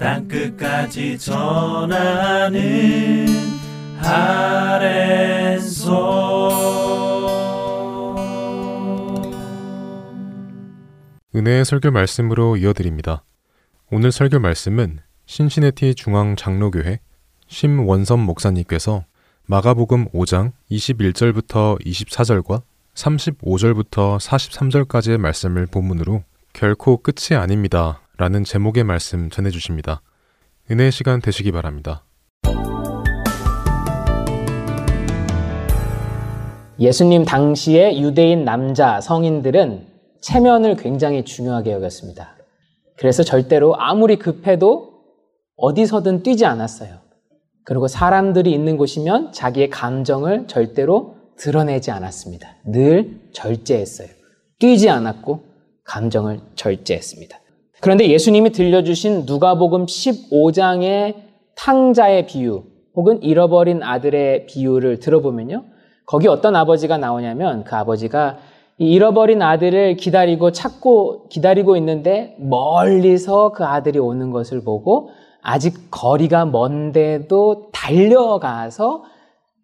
땅끝까지 0.00 1.18
전하는 1.18 2.58
아랜소 3.98 5.10
은혜의 11.36 11.66
설교 11.66 11.90
말씀으로 11.90 12.56
이어드립니다. 12.56 13.22
오늘 13.92 14.10
설교 14.10 14.38
말씀은 14.38 15.00
신시내티 15.26 15.94
중앙 15.94 16.34
장로교회 16.34 17.00
심원섭 17.46 18.20
목사님께서 18.20 19.04
마가복음 19.48 20.08
5장 20.12 20.52
21절부터 20.70 21.78
24절과 21.84 22.62
35절부터 22.94 24.18
43절까지의 24.18 25.18
말씀을 25.18 25.66
본문으로 25.66 26.24
결코 26.54 26.96
끝이 26.96 27.36
아닙니다. 27.38 28.00
라는 28.20 28.44
제목의 28.44 28.84
말씀 28.84 29.30
전해주십니다. 29.30 30.02
은혜의 30.70 30.92
시간 30.92 31.22
되시기 31.22 31.52
바랍니다. 31.52 32.04
예수님 36.78 37.24
당시의 37.24 38.02
유대인 38.02 38.44
남자 38.44 39.00
성인들은 39.00 39.86
체면을 40.20 40.76
굉장히 40.76 41.24
중요하게 41.24 41.72
여겼습니다. 41.72 42.36
그래서 42.98 43.22
절대로 43.22 43.74
아무리 43.80 44.16
급해도 44.16 45.00
어디서든 45.56 46.22
뛰지 46.22 46.44
않았어요. 46.44 46.98
그리고 47.64 47.88
사람들이 47.88 48.52
있는 48.52 48.76
곳이면 48.76 49.32
자기의 49.32 49.70
감정을 49.70 50.46
절대로 50.46 51.16
드러내지 51.38 51.90
않았습니다. 51.90 52.56
늘 52.66 53.18
절제했어요. 53.32 54.08
뛰지 54.58 54.90
않았고 54.90 55.42
감정을 55.84 56.40
절제했습니다. 56.54 57.39
그런데 57.80 58.08
예수님이 58.08 58.50
들려주신 58.50 59.24
누가복음 59.26 59.86
15장의 59.86 61.14
탕자의 61.56 62.26
비유 62.26 62.64
혹은 62.94 63.22
잃어버린 63.22 63.82
아들의 63.82 64.46
비유를 64.46 64.98
들어보면요. 64.98 65.64
거기 66.04 66.28
어떤 66.28 66.56
아버지가 66.56 66.98
나오냐면 66.98 67.64
그 67.64 67.74
아버지가 67.76 68.38
이 68.78 68.92
잃어버린 68.92 69.42
아들을 69.42 69.96
기다리고 69.96 70.52
찾고 70.52 71.28
기다리고 71.28 71.76
있는데 71.76 72.36
멀리서 72.38 73.52
그 73.52 73.64
아들이 73.64 73.98
오는 73.98 74.30
것을 74.30 74.62
보고 74.62 75.10
아직 75.42 75.90
거리가 75.90 76.46
먼데도 76.46 77.70
달려가서 77.72 79.04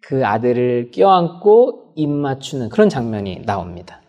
그 0.00 0.24
아들을 0.24 0.90
껴안고 0.92 1.92
입 1.96 2.08
맞추는 2.08 2.68
그런 2.68 2.88
장면이 2.88 3.42
나옵니다. 3.44 4.00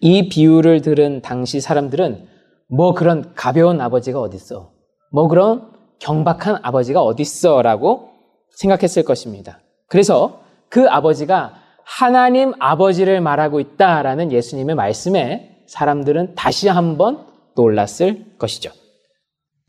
이 0.00 0.28
비유를 0.28 0.80
들은 0.80 1.20
당시 1.22 1.60
사람들은 1.60 2.35
뭐 2.68 2.94
그런 2.94 3.34
가벼운 3.34 3.80
아버지가 3.80 4.20
어딨어? 4.20 4.70
뭐 5.12 5.28
그런 5.28 5.72
경박한 5.98 6.58
아버지가 6.62 7.02
어딨어? 7.02 7.62
라고 7.62 8.10
생각했을 8.56 9.04
것입니다. 9.04 9.60
그래서 9.88 10.40
그 10.68 10.88
아버지가 10.88 11.54
하나님 11.84 12.52
아버지를 12.58 13.20
말하고 13.20 13.60
있다라는 13.60 14.32
예수님의 14.32 14.74
말씀에 14.74 15.62
사람들은 15.66 16.34
다시 16.34 16.68
한번 16.68 17.26
놀랐을 17.54 18.36
것이죠. 18.38 18.70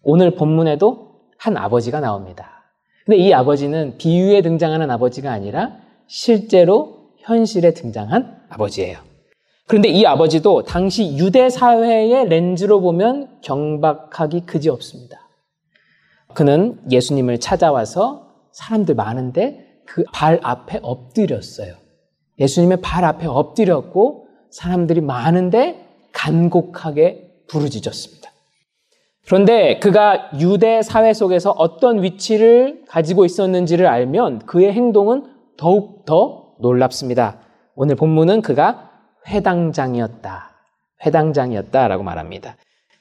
오늘 0.02 0.32
본문에도 0.36 1.08
한 1.38 1.58
아버지가 1.58 2.00
나옵니다. 2.00 2.58
근데 3.06 3.18
이 3.18 3.34
아버지는 3.34 3.98
비유에 3.98 4.42
등장하는 4.42 4.90
아버지가 4.90 5.32
아니라 5.32 5.78
실제로 6.08 7.12
현실에 7.20 7.74
등장한 7.74 8.46
아버지예요. 8.50 8.98
그런데 9.68 9.90
이 9.90 10.06
아버지도 10.06 10.64
당시 10.64 11.18
유대 11.18 11.50
사회의 11.50 12.28
렌즈로 12.28 12.80
보면 12.82 13.42
경박하기 13.42 14.46
그지 14.46 14.70
없습니다. 14.70 15.28
그는 16.34 16.80
예수님을 16.90 17.40
찾아와서 17.40 18.28
사람들 18.54 18.96
많은데 18.96 19.66
그 19.86 20.04
발 20.14 20.40
앞에 20.44 20.80
엎드렸어요. 20.82 21.74
예수님의 22.40 22.82
발 22.82 23.04
앞에 23.04 23.26
엎드렸고 23.26 24.28
사람들이 24.52 25.02
많은데 25.02 25.86
간곡하게 26.14 27.44
부르짖었습니다. 27.50 28.32
그런데 29.26 29.80
그가 29.80 30.32
유대 30.40 30.82
사회 30.82 31.14
속에서 31.14 31.52
어떤 31.52 32.02
위치를 32.04 32.84
가지고 32.88 33.26
있었는지를 33.26 33.88
알면 33.88 34.40
그의 34.46 34.72
행동은 34.72 35.26
더욱 35.58 36.06
더 36.06 36.56
놀랍습니다. 36.60 37.40
오늘 37.76 37.96
본문은 37.96 38.42
그가 38.42 38.87
회당장이었다. 39.28 40.50
회당장이었다라고 41.06 42.04
말합니다. 42.04 42.56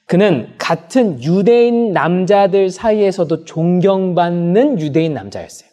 그는 0.05 0.53
같은 0.57 1.21
유대인 1.21 1.91
남자들 1.91 2.69
사이에서도 2.69 3.43
존경받는 3.45 4.79
유대인 4.79 5.13
남자였어요. 5.13 5.69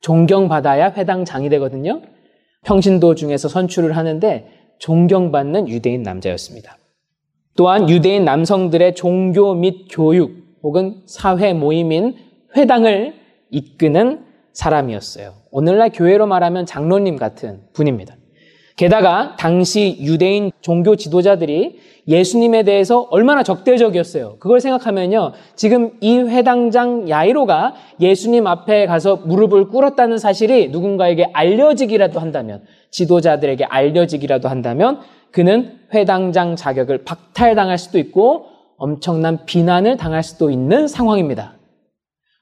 존경받아야 0.00 0.92
회당장이 0.92 1.48
되거든요. 1.50 2.02
평신도 2.64 3.14
중에서 3.14 3.48
선출을 3.48 3.96
하는데 3.96 4.48
존경받는 4.78 5.68
유대인 5.68 6.02
남자였습니다. 6.02 6.76
또한 7.56 7.88
유대인 7.88 8.24
남성들의 8.24 8.94
종교 8.94 9.54
및 9.54 9.86
교육 9.90 10.58
혹은 10.62 11.02
사회 11.06 11.52
모임인 11.52 12.16
회당을 12.56 13.14
이끄는 13.50 14.24
사람이었어요. 14.52 15.34
오늘날 15.50 15.90
교회로 15.90 16.26
말하면 16.26 16.66
장로님 16.66 17.16
같은 17.16 17.60
분입니다. 17.72 18.16
게다가 18.76 19.36
당시 19.38 19.98
유대인 20.00 20.50
종교 20.60 20.96
지도자들이 20.96 21.78
예수님에 22.08 22.64
대해서 22.64 23.06
얼마나 23.10 23.42
적대적이었어요. 23.42 24.36
그걸 24.40 24.60
생각하면요. 24.60 25.32
지금 25.54 25.92
이 26.00 26.18
회당장 26.18 27.08
야이로가 27.08 27.74
예수님 28.00 28.46
앞에 28.46 28.86
가서 28.86 29.16
무릎을 29.16 29.68
꿇었다는 29.68 30.18
사실이 30.18 30.68
누군가에게 30.68 31.30
알려지기라도 31.32 32.18
한다면, 32.18 32.62
지도자들에게 32.90 33.64
알려지기라도 33.64 34.48
한다면, 34.48 35.00
그는 35.30 35.78
회당장 35.94 36.56
자격을 36.56 37.04
박탈당할 37.04 37.78
수도 37.78 37.98
있고 37.98 38.46
엄청난 38.76 39.44
비난을 39.46 39.96
당할 39.96 40.22
수도 40.22 40.50
있는 40.50 40.88
상황입니다. 40.88 41.54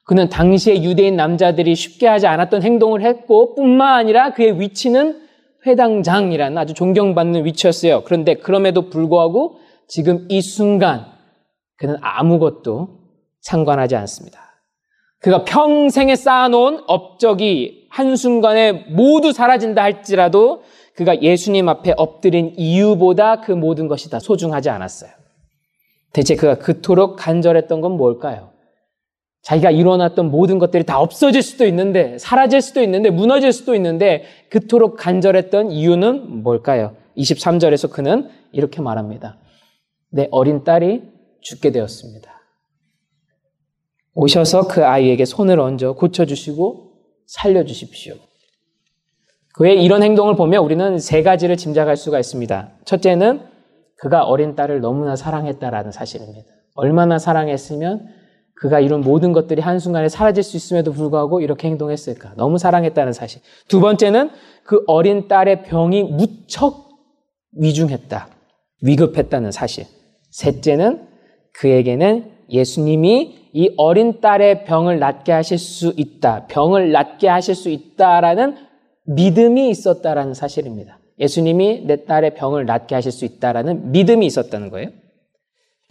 그는 0.05 0.29
당시의 0.29 0.83
유대인 0.83 1.14
남자들이 1.14 1.75
쉽게 1.75 2.09
하지 2.09 2.27
않았던 2.27 2.62
행동을 2.62 3.03
했고 3.03 3.55
뿐만 3.55 3.95
아니라 3.95 4.33
그의 4.33 4.59
위치는 4.61 5.21
회당장이라는 5.66 6.57
아주 6.57 6.75
존경받는 6.75 7.44
위치였어요. 7.44 8.03
그런데 8.05 8.35
그럼에도 8.35 8.88
불구하고 8.90 9.59
지금 9.88 10.27
이 10.31 10.40
순간 10.40 11.07
그는 11.77 11.96
아무것도 12.01 13.01
상관하지 13.40 13.96
않습니다. 13.96 14.40
그가 15.20 15.44
평생에 15.44 16.16
쌓아놓은 16.16 16.85
업적이 16.87 17.87
한순간에 17.90 18.73
모두 18.73 19.33
사라진다 19.33 19.83
할지라도 19.83 20.62
그가 20.94 21.23
예수님 21.23 21.68
앞에 21.68 21.94
엎드린 21.96 22.55
이유보다 22.57 23.40
그 23.40 23.53
모든 23.53 23.88
것이 23.88 24.11
다 24.11 24.18
소중하지 24.18 24.70
않았어요. 24.70 25.11
대체 26.12 26.37
그가 26.37 26.59
그토록 26.59 27.16
간절했던 27.16 27.81
건 27.81 27.92
뭘까요? 27.92 28.49
자기가 29.42 29.70
이뤄놨던 29.70 30.31
모든 30.31 30.59
것들이 30.59 30.85
다 30.85 31.00
없어질 31.00 31.42
수도 31.42 31.66
있는데, 31.66 32.18
사라질 32.18 32.61
수도 32.61 32.83
있는데, 32.83 33.11
무너질 33.11 33.53
수도 33.53 33.74
있는데, 33.74 34.24
그토록 34.50 34.96
간절했던 34.96 35.70
이유는 35.70 36.42
뭘까요? 36.42 36.94
23절에서 37.16 37.90
그는 37.90 38.29
이렇게 38.53 38.83
말합니다. 38.83 39.38
내 40.11 40.29
어린 40.31 40.64
딸이 40.64 41.03
죽게 41.40 41.72
되었습니다. 41.72 42.31
오셔서 44.14 44.68
그 44.68 44.85
아이에게 44.85 45.24
손을 45.24 45.61
얹어 45.61 45.94
고쳐주시고 45.94 46.92
살려주십시오. 47.26 48.14
그의 49.55 49.83
이런 49.83 50.03
행동을 50.03 50.37
보면 50.37 50.62
우리는 50.62 50.98
세 50.98 51.22
가지를 51.22 51.57
짐작할 51.57 51.96
수가 51.96 52.18
있습니다. 52.18 52.72
첫째는 52.85 53.42
그가 53.96 54.24
어린 54.24 54.55
딸을 54.55 54.81
너무나 54.81 55.16
사랑했다라는 55.16 55.92
사실입니다. 55.92 56.48
얼마나 56.74 57.18
사랑했으면 57.18 58.19
그가 58.61 58.79
이룬 58.79 59.01
모든 59.01 59.33
것들이 59.33 59.62
한순간에 59.62 60.11
사라질 60.11 60.42
수 60.42 60.55
있음에도 60.59 60.92
불구하고 60.92 61.40
이렇게 61.40 61.66
행동했을까? 61.66 62.35
너무 62.37 62.59
사랑했다는 62.59 63.14
사실. 63.14 63.40
두 63.68 63.81
번째는 63.81 64.29
그 64.64 64.85
어린 64.87 65.29
딸의 65.29 65.62
병이 65.62 66.03
무척 66.05 66.90
위중했다. 67.57 68.29
위급했다는 68.83 69.51
사실. 69.51 69.87
셋째는 70.31 71.09
그에게는 71.55 72.33
예수님이 72.51 73.49
이 73.55 73.73
어린 73.79 74.20
딸의 74.20 74.64
병을 74.64 74.99
낫게 74.99 75.33
하실 75.33 75.57
수 75.57 75.94
있다. 75.96 76.46
병을 76.49 76.92
낫게 76.92 77.29
하실 77.29 77.55
수 77.55 77.70
있다라는 77.70 78.57
믿음이 79.07 79.70
있었다라는 79.70 80.35
사실입니다. 80.35 80.99
예수님이 81.18 81.85
내 81.87 82.05
딸의 82.05 82.35
병을 82.35 82.66
낫게 82.66 82.94
하실 82.94 83.11
수 83.11 83.25
있다라는 83.25 83.90
믿음이 83.90 84.27
있었다는 84.27 84.68
거예요. 84.68 84.90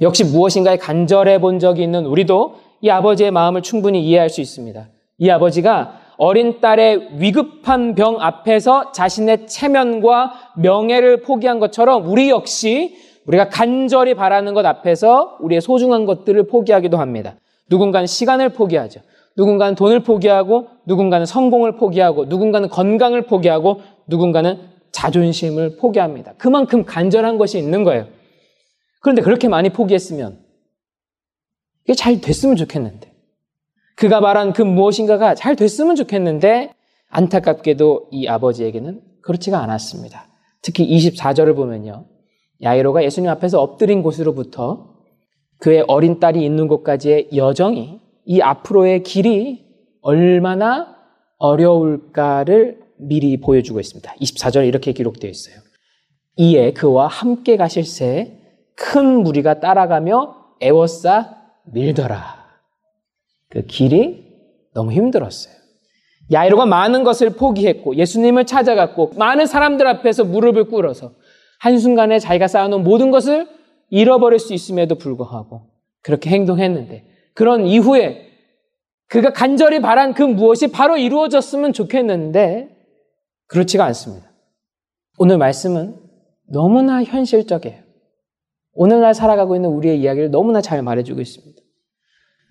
역시 0.02 0.24
무엇인가에 0.24 0.78
간절해 0.78 1.40
본 1.42 1.60
적이 1.60 1.84
있는 1.84 2.06
우리도 2.06 2.56
이 2.82 2.90
아버지의 2.90 3.32
마음을 3.32 3.62
충분히 3.62 4.02
이해할 4.04 4.30
수 4.30 4.42
있습니다. 4.42 4.88
이 5.18 5.30
아버지가 5.30 6.00
어린 6.18 6.60
딸의 6.60 7.12
위급한 7.18 7.96
병 7.96 8.20
앞에서 8.20 8.92
자신의 8.92 9.48
체면과 9.48 10.34
명예를 10.58 11.22
포기한 11.22 11.60
것처럼 11.60 12.10
우리 12.10 12.30
역시 12.30 12.96
우리가 13.26 13.50
간절히 13.50 14.16
바라는 14.16 14.54
것 14.54 14.66
앞에서 14.66 15.38
우리의 15.40 15.62
소중한 15.62 16.06
것들을 16.06 16.48
포기하기도 16.48 16.98
합니다. 16.98 17.36
누군가는 17.70 18.08
시간을 18.08 18.50
포기하죠. 18.50 19.02
누군가는 19.38 19.76
돈을 19.76 20.02
포기하고, 20.02 20.68
누군가는 20.86 21.26
성공을 21.26 21.78
포기하고, 21.78 22.26
누군가는 22.26 22.68
건강을 22.68 23.22
포기하고, 23.28 23.82
누군가는 24.08 24.58
자존심을 24.92 25.78
포기합니다. 25.78 26.34
그만큼 26.38 26.84
간절한 26.84 27.38
것이 27.38 27.58
있는 27.60 27.84
거예요. 27.84 28.08
그런데 29.00 29.22
그렇게 29.22 29.48
많이 29.48 29.70
포기했으면 29.70 30.40
이게 31.86 31.94
잘 31.96 32.22
됐으면 32.22 32.56
좋겠는데. 32.56 33.10
그가 33.96 34.22
말한 34.22 34.54
그 34.54 34.62
무엇인가가 34.62 35.36
잘 35.36 35.56
됐으면 35.56 35.96
좋겠는데 35.96 36.74
안타깝게도 37.10 38.10
이 38.12 38.28
아버지에게는 38.28 39.02
그렇지가 39.22 39.60
않았습니다. 39.60 40.28
특히 40.62 40.88
24절을 40.88 41.56
보면요. 41.56 42.06
야이로가 42.62 43.04
예수님 43.04 43.30
앞에서 43.30 43.62
엎드린 43.62 44.02
곳으로부터 44.02 44.96
그의 45.58 45.84
어린 45.88 46.20
딸이 46.20 46.44
있는 46.44 46.68
곳까지의 46.68 47.30
여정이 47.36 48.00
이 48.26 48.42
앞으로의 48.42 49.04
길이 49.04 49.66
얼마나 50.02 50.96
어려울까를 51.38 52.80
미리 52.98 53.40
보여주고 53.40 53.80
있습니다. 53.80 54.14
24절에 54.22 54.68
이렇게 54.68 54.94
기록되어 54.94 55.30
있어요. 55.30 55.56
이에 56.38 56.72
그와 56.74 57.08
함께 57.08 57.58
가실 57.58 57.84
새 57.84 58.39
큰 58.80 59.24
무리가 59.24 59.60
따라가며 59.60 60.36
애워싸 60.62 61.36
밀더라. 61.66 62.40
그 63.50 63.66
길이 63.66 64.26
너무 64.74 64.94
힘들었어요. 64.94 65.54
야이로가 66.32 66.66
많은 66.66 67.04
것을 67.04 67.32
포기했고 67.32 67.96
예수님을 67.96 68.46
찾아갔고 68.46 69.12
많은 69.18 69.48
사람들 69.48 69.86
앞에서 69.86 70.24
무릎을 70.24 70.66
꿇어서 70.66 71.12
한순간에 71.60 72.20
자기가 72.20 72.48
쌓아놓은 72.48 72.84
모든 72.84 73.12
것을 73.12 73.48
잃어버릴 73.90 74.40
수 74.40 74.54
있음에도 74.54 74.96
불구하고 74.96 75.72
그렇게 76.02 76.30
행동했는데 76.30 77.06
그런 77.34 77.66
이후에 77.66 78.30
그가 79.08 79.34
간절히 79.34 79.82
바란 79.82 80.14
그 80.14 80.24
무엇이 80.24 80.72
바로 80.72 80.96
이루어졌으면 80.96 81.74
좋겠는데 81.74 82.70
그렇지가 83.48 83.84
않습니다. 83.86 84.32
오늘 85.18 85.38
말씀은 85.38 85.98
너무나 86.48 87.04
현실적이에요. 87.04 87.89
오늘날 88.74 89.14
살아가고 89.14 89.56
있는 89.56 89.70
우리의 89.70 90.00
이야기를 90.00 90.32
너무나 90.32 90.62
잘 90.62 90.82
말해주고 90.82 91.22
있습니다. 91.22 91.62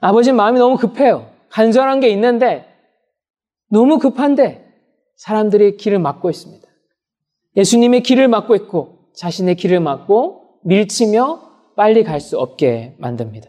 아버지 0.00 0.32
마음이 0.32 0.58
너무 0.58 0.76
급해요. 0.76 1.30
간절한 1.50 2.00
게 2.00 2.08
있는데 2.10 2.66
너무 3.70 3.98
급한데 3.98 4.64
사람들이 5.16 5.76
길을 5.76 5.98
막고 5.98 6.30
있습니다. 6.30 6.66
예수님의 7.56 8.02
길을 8.02 8.28
막고 8.28 8.54
있고 8.54 9.10
자신의 9.16 9.56
길을 9.56 9.80
막고 9.80 10.60
밀치며 10.64 11.48
빨리 11.76 12.04
갈 12.04 12.20
수 12.20 12.38
없게 12.38 12.94
만듭니다. 12.98 13.48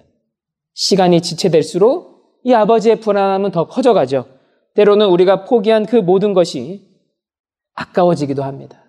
시간이 0.73 1.21
지체될수록 1.21 2.39
이 2.43 2.53
아버지의 2.53 3.01
불안함은 3.01 3.51
더 3.51 3.67
커져가죠. 3.67 4.25
때로는 4.75 5.07
우리가 5.07 5.43
포기한 5.45 5.85
그 5.85 5.97
모든 5.97 6.33
것이 6.33 6.87
아까워지기도 7.73 8.43
합니다. 8.43 8.81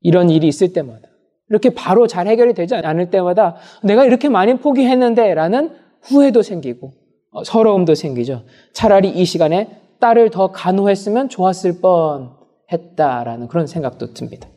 이런 0.00 0.30
일이 0.30 0.48
있을 0.48 0.72
때마다. 0.72 1.08
이렇게 1.48 1.70
바로 1.70 2.06
잘 2.06 2.26
해결이 2.26 2.54
되지 2.54 2.74
않을 2.74 3.10
때마다 3.10 3.56
내가 3.82 4.04
이렇게 4.04 4.28
많이 4.28 4.56
포기했는데 4.58 5.34
라는 5.34 5.76
후회도 6.02 6.42
생기고 6.42 6.92
어, 7.32 7.44
서러움도 7.44 7.94
생기죠. 7.94 8.44
차라리 8.72 9.10
이 9.10 9.24
시간에 9.24 9.80
딸을 10.00 10.30
더 10.30 10.52
간호했으면 10.52 11.28
좋았을 11.28 11.80
뻔 11.80 12.36
했다라는 12.72 13.48
그런 13.48 13.66
생각도 13.66 14.12
듭니다. 14.12 14.48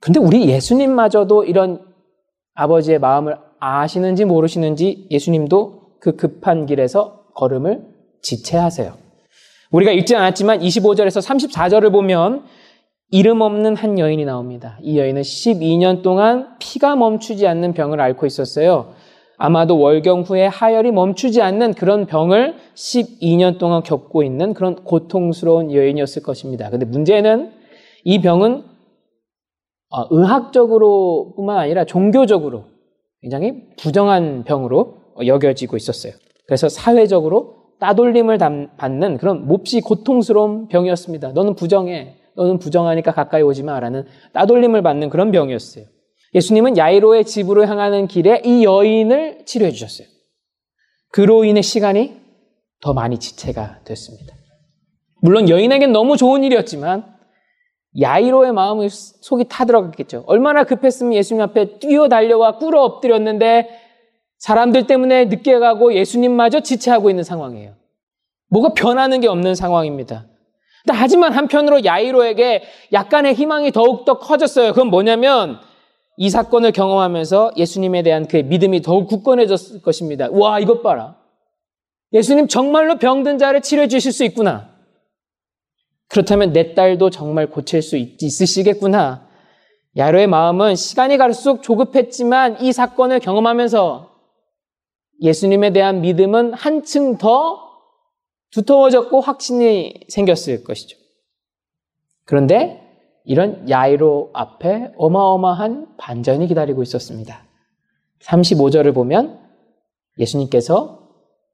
근데 0.00 0.18
우리 0.18 0.48
예수님마저도 0.48 1.44
이런 1.44 1.80
아버지의 2.54 2.98
마음을 2.98 3.36
아시는지 3.60 4.24
모르시는지 4.24 5.06
예수님도 5.10 5.98
그 6.00 6.16
급한 6.16 6.66
길에서 6.66 7.26
걸음을 7.34 7.82
지체하세요. 8.22 8.96
우리가 9.70 9.92
읽지 9.92 10.16
않았지만 10.16 10.60
25절에서 10.60 11.24
34절을 11.24 11.92
보면 11.92 12.44
이름 13.12 13.42
없는 13.42 13.76
한 13.76 13.98
여인이 13.98 14.24
나옵니다. 14.24 14.78
이 14.80 14.98
여인은 14.98 15.20
12년 15.20 16.02
동안 16.02 16.56
피가 16.58 16.96
멈추지 16.96 17.46
않는 17.46 17.74
병을 17.74 18.00
앓고 18.00 18.24
있었어요. 18.24 18.94
아마도 19.36 19.78
월경 19.78 20.22
후에 20.22 20.46
하열이 20.46 20.92
멈추지 20.92 21.42
않는 21.42 21.74
그런 21.74 22.06
병을 22.06 22.54
12년 22.74 23.58
동안 23.58 23.82
겪고 23.82 24.22
있는 24.22 24.54
그런 24.54 24.76
고통스러운 24.76 25.74
여인이었을 25.74 26.22
것입니다. 26.22 26.70
근데 26.70 26.86
문제는 26.86 27.52
이 28.04 28.22
병은 28.22 28.64
어, 29.90 30.06
의학적으로 30.08 31.34
뿐만 31.36 31.58
아니라 31.58 31.84
종교적으로 31.84 32.64
굉장히 33.20 33.64
부정한 33.76 34.44
병으로 34.44 34.94
여겨지고 35.26 35.76
있었어요. 35.76 36.14
그래서 36.46 36.70
사회적으로 36.70 37.74
따돌림을 37.78 38.38
받는 38.78 39.18
그런 39.18 39.46
몹시 39.46 39.82
고통스러운 39.82 40.68
병이었습니다. 40.68 41.32
너는 41.32 41.56
부정해. 41.56 42.21
너는 42.36 42.58
부정하니까 42.58 43.12
가까이 43.12 43.42
오지 43.42 43.62
마라는 43.62 44.06
따돌림을 44.32 44.82
받는 44.82 45.10
그런 45.10 45.30
병이었어요. 45.32 45.84
예수님은 46.34 46.76
야이로의 46.78 47.24
집으로 47.24 47.66
향하는 47.66 48.06
길에 48.06 48.40
이 48.44 48.64
여인을 48.64 49.44
치료해 49.44 49.70
주셨어요. 49.70 50.06
그로 51.10 51.44
인해 51.44 51.60
시간이 51.60 52.20
더 52.80 52.94
많이 52.94 53.18
지체가 53.18 53.80
됐습니다. 53.84 54.34
물론 55.20 55.48
여인에겐 55.48 55.92
너무 55.92 56.16
좋은 56.16 56.42
일이었지만 56.42 57.12
야이로의 58.00 58.52
마음이 58.52 58.88
속이 58.88 59.44
타들어갔겠죠. 59.48 60.24
얼마나 60.26 60.64
급했으면 60.64 61.12
예수님 61.12 61.42
앞에 61.42 61.78
뛰어 61.78 62.08
달려와 62.08 62.56
꿇어 62.56 62.82
엎드렸는데 62.82 63.68
사람들 64.38 64.86
때문에 64.86 65.26
늦게 65.26 65.58
가고 65.58 65.94
예수님마저 65.94 66.60
지체하고 66.60 67.10
있는 67.10 67.22
상황이에요. 67.22 67.74
뭐가 68.48 68.72
변하는 68.74 69.20
게 69.20 69.28
없는 69.28 69.54
상황입니다. 69.54 70.26
하지만 70.88 71.32
한편으로 71.32 71.84
야이로에게 71.84 72.64
약간의 72.92 73.34
희망이 73.34 73.70
더욱더 73.72 74.18
커졌어요. 74.18 74.72
그건 74.72 74.88
뭐냐면 74.88 75.60
이 76.16 76.28
사건을 76.28 76.72
경험하면서 76.72 77.52
예수님에 77.56 78.02
대한 78.02 78.26
그의 78.26 78.44
믿음이 78.44 78.82
더욱 78.82 79.06
굳건해졌을 79.08 79.82
것입니다. 79.82 80.28
와, 80.30 80.58
이것 80.58 80.82
봐라. 80.82 81.16
예수님 82.12 82.48
정말로 82.48 82.98
병든 82.98 83.38
자를 83.38 83.62
치료해 83.62 83.88
주실 83.88 84.12
수 84.12 84.24
있구나. 84.24 84.70
그렇다면 86.08 86.52
내 86.52 86.74
딸도 86.74 87.10
정말 87.10 87.46
고칠 87.46 87.80
수 87.80 87.96
있, 87.96 88.22
있으시겠구나. 88.22 89.26
야로의 89.96 90.26
마음은 90.26 90.76
시간이 90.76 91.16
갈수록 91.16 91.62
조급했지만 91.62 92.60
이 92.60 92.72
사건을 92.72 93.20
경험하면서 93.20 94.10
예수님에 95.22 95.72
대한 95.72 96.00
믿음은 96.02 96.52
한층 96.54 97.16
더 97.16 97.71
두터워졌고 98.52 99.20
확신이 99.20 100.04
생겼을 100.08 100.64
것이죠. 100.64 100.96
그런데 102.24 102.80
이런 103.24 103.68
야이로 103.68 104.30
앞에 104.32 104.92
어마어마한 104.96 105.96
반전이 105.96 106.46
기다리고 106.48 106.82
있었습니다. 106.82 107.44
35절을 108.20 108.94
보면 108.94 109.40
예수님께서 110.18 111.08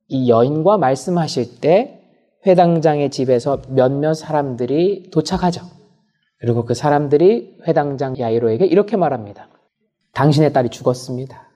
이 0.08 0.30
여인과 0.30 0.78
말씀하실 0.78 1.60
때 1.60 2.00
회당장의 2.46 3.10
집에서 3.10 3.62
몇몇 3.68 4.14
사람들이 4.14 5.10
도착하죠. 5.10 5.62
그리고 6.38 6.64
그 6.64 6.74
사람들이 6.74 7.58
회당장 7.66 8.18
야이로에게 8.18 8.64
이렇게 8.64 8.96
말합니다. 8.96 9.48
당신의 10.12 10.52
딸이 10.52 10.70
죽었습니다. 10.70 11.48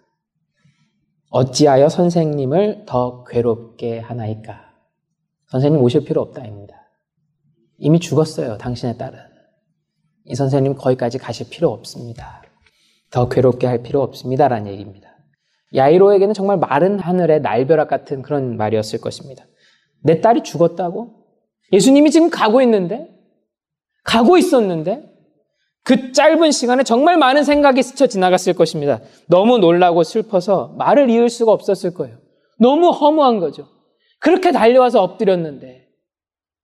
어찌하여 1.31 1.89
선생님을 1.89 2.85
더 2.87 3.25
괴롭게 3.25 4.01
하나이까? 4.01 4.72
선생님 5.53 5.83
오실 5.83 6.05
필요 6.05 6.23
없다입니다. 6.23 6.75
이미 7.77 8.01
죽었어요. 8.01 8.57
당신의 8.57 8.97
딸은. 8.97 9.19
이 10.25 10.35
선생님 10.35 10.77
거기까지 10.77 11.19
가실 11.19 11.51
필요 11.51 11.69
없습니다. 11.69 12.43
더 13.11 13.29
괴롭게 13.29 13.67
할 13.67 13.83
필요 13.83 14.01
없습니다라는 14.01 14.73
얘기입니다. 14.73 15.11
야이로에게는 15.75 16.33
정말 16.33 16.57
마른 16.57 16.99
하늘의 16.99 17.43
날벼락 17.43 17.89
같은 17.89 18.23
그런 18.23 18.57
말이었을 18.57 19.03
것입니다. 19.03 19.45
내 20.03 20.23
딸이 20.23 20.43
죽었다고? 20.43 21.11
예수님이 21.71 22.11
지금 22.11 22.31
가고 22.31 22.63
있는데? 22.63 23.11
가고 24.05 24.39
있었는데? 24.39 25.05
그 25.85 26.13
짧은 26.13 26.51
시간에 26.51 26.83
정말 26.83 27.19
많은 27.19 27.45
생각이 27.45 27.83
스쳐 27.83 28.07
지나갔을 28.07 28.55
것입니다. 28.55 29.01
너무 29.29 29.59
놀라고 29.59 30.03
슬퍼서 30.03 30.77
말을 30.79 31.11
이을 31.11 31.29
수가 31.29 31.53
없었을 31.53 31.93
거예요. 31.93 32.17
너무 32.59 32.89
허무한 32.89 33.39
거죠. 33.39 33.72
그렇게 34.23 34.53
달려와서 34.53 35.03
엎드렸는데, 35.03 35.89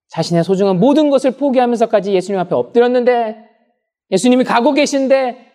자신의 0.08 0.44
소중한 0.44 0.78
모든 0.78 1.10
것을 1.10 1.32
포기하면서까지 1.32 2.14
예수님 2.14 2.38
앞에 2.40 2.54
엎드렸는데, 2.54 3.36
예수님이 4.10 4.44
가고 4.44 4.72
계신데, 4.72 5.48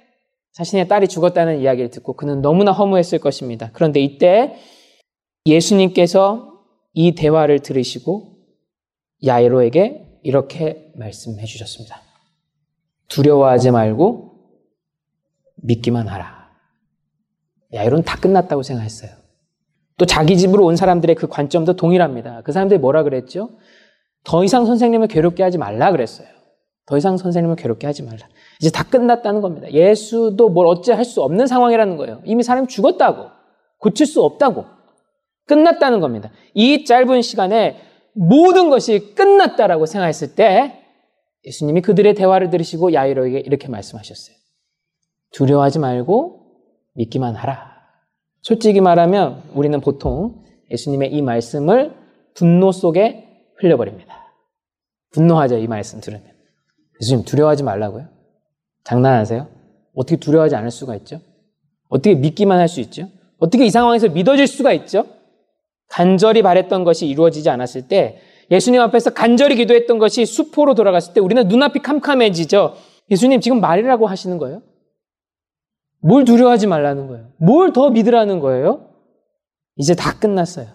자신의 0.52 0.88
딸이 0.88 1.08
죽었다는 1.08 1.62
이야기를 1.62 1.90
듣고 1.90 2.14
그는 2.14 2.42
너무나 2.42 2.72
허무했을 2.72 3.20
것입니다. 3.20 3.72
그런데 3.74 4.00
이때 4.00 4.56
예수님께서 5.48 6.64
이 6.94 7.16
대화를 7.16 7.60
들으시고 7.60 8.38
야이로에게 9.26 10.20
이렇게 10.22 10.92
말씀해 10.96 11.44
주셨습니다. 11.46 12.02
두려워하지 13.08 13.72
말고 13.72 14.32
믿기만 15.56 16.08
하라. 16.08 16.52
야이로는 17.74 18.04
다 18.04 18.20
끝났다고 18.20 18.62
생각했어요. 18.62 19.23
또 19.98 20.06
자기 20.06 20.38
집으로 20.38 20.66
온 20.66 20.76
사람들의 20.76 21.16
그 21.16 21.28
관점도 21.28 21.76
동일합니다. 21.76 22.42
그 22.44 22.52
사람들이 22.52 22.80
뭐라 22.80 23.04
그랬죠? 23.04 23.50
더 24.24 24.44
이상 24.44 24.66
선생님을 24.66 25.08
괴롭게 25.08 25.44
하지 25.44 25.58
말라 25.58 25.92
그랬어요. 25.92 26.28
더 26.86 26.98
이상 26.98 27.18
선생님을 27.18 27.56
괴롭게 27.56 27.88
하지 27.88 28.04
말라. 28.04 28.28
이제 28.60 28.70
다 28.70 28.84
끝났다는 28.84 29.42
겁니다. 29.42 29.72
예수도 29.72 30.50
뭘 30.50 30.68
어찌 30.68 30.92
할 30.92 31.06
수 31.06 31.22
없는 31.22 31.48
상황이라는 31.48 31.98
거예요. 31.98 32.22
이미 32.26 32.44
사람이 32.44 32.68
죽었다고. 32.68 33.30
고칠 33.80 34.06
수 34.06 34.24
없다고. 34.24 34.66
끝났다는 35.46 36.00
겁니다. 36.00 36.32
이 36.54 36.86
짧은 36.86 37.22
시간에 37.22 37.78
모든 38.14 38.70
것이 38.70 39.14
끝났다라고 39.16 39.86
생각했을 39.86 40.36
때 40.36 40.80
예수님이 41.46 41.82
그들의 41.82 42.14
대화를 42.16 42.50
들으시고 42.50 42.94
야이로에게 42.94 43.40
이렇게 43.40 43.68
말씀하셨어요. 43.68 44.36
두려워하지 45.34 45.80
말고 45.80 46.42
믿기만 46.94 47.36
하라. 47.36 47.73
솔직히 48.44 48.82
말하면 48.82 49.42
우리는 49.54 49.80
보통 49.80 50.44
예수님의 50.70 51.14
이 51.14 51.22
말씀을 51.22 51.94
분노 52.36 52.72
속에 52.72 53.26
흘려버립니다. 53.58 54.14
분노하죠, 55.12 55.58
이 55.58 55.68
말씀 55.68 56.02
들으면. 56.02 56.26
예수님 57.02 57.24
두려워하지 57.26 57.64
말라고요? 57.64 58.08
장난하세요? 58.84 59.48
어떻게 59.96 60.18
두려워하지 60.18 60.56
않을 60.56 60.72
수가 60.72 60.96
있죠? 60.98 61.22
어떻게 61.90 62.16
믿기만 62.16 62.60
할 62.60 62.68
수 62.68 62.82
있죠? 62.82 63.08
어떻게 63.40 63.66
이 63.66 63.70
상황에서 63.70 64.10
믿어질 64.10 64.48
수가 64.48 64.74
있죠? 64.74 65.06
간절히 65.90 66.42
바랬던 66.42 66.84
것이 66.84 67.08
이루어지지 67.08 67.50
않았을 67.50 67.88
때 67.88 68.20
예수님 68.52 68.82
앞에서 68.82 69.12
간절히 69.12 69.56
기도했던 69.56 70.00
것이 70.00 70.26
수포로 70.26 70.76
돌아갔을 70.76 71.14
때 71.14 71.22
우리는 71.22 71.48
눈앞이 71.48 71.80
캄캄해지죠. 71.80 72.76
예수님 73.10 73.40
지금 73.40 73.62
말이라고 73.62 74.08
하시는 74.08 74.38
거예요? 74.38 74.62
뭘 76.04 76.26
두려워하지 76.26 76.68
말라는 76.68 77.08
거예요? 77.08 77.28
뭘 77.38 77.72
더 77.74 77.90
믿으라는 77.90 78.40
거예요? 78.40 78.90
이제 79.76 79.96
다 79.96 80.18
끝났어요. 80.20 80.68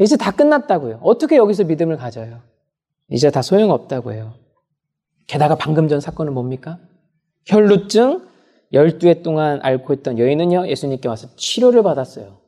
이제 0.00 0.16
다 0.16 0.30
끝났다고요. 0.30 1.00
어떻게 1.02 1.36
여기서 1.36 1.64
믿음을 1.64 1.96
가져요? 1.96 2.40
이제 3.10 3.30
다 3.30 3.42
소용없다고요. 3.42 4.34
게다가 5.26 5.56
방금 5.56 5.88
전 5.88 6.00
사건은 6.00 6.32
뭡니까? 6.34 6.78
혈루증 7.46 8.26
12해 8.72 9.22
동안 9.22 9.58
앓고 9.62 9.92
있던 9.94 10.18
여인은요, 10.18 10.68
예수님께 10.68 11.08
와서 11.08 11.28
치료를 11.36 11.82
받았어요. 11.82 12.38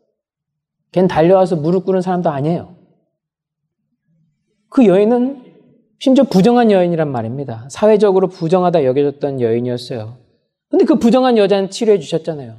걘 0.93 1.09
달려와서 1.09 1.57
무릎 1.57 1.87
꿇은 1.87 2.03
사람도 2.03 2.29
아니에요. 2.31 2.77
그 4.69 4.87
여인은 4.87 5.45
심지어 5.99 6.25
부정한 6.25 6.71
여인이란 6.71 7.11
말입니다. 7.11 7.67
사회적으로 7.71 8.29
부정하다 8.29 8.85
여겨졌던 8.85 9.41
여인이었어요. 9.41 10.17
근데 10.71 10.85
그 10.85 10.95
부정한 10.97 11.37
여자는 11.37 11.71
치료해 11.71 11.99
주셨잖아요. 11.99 12.57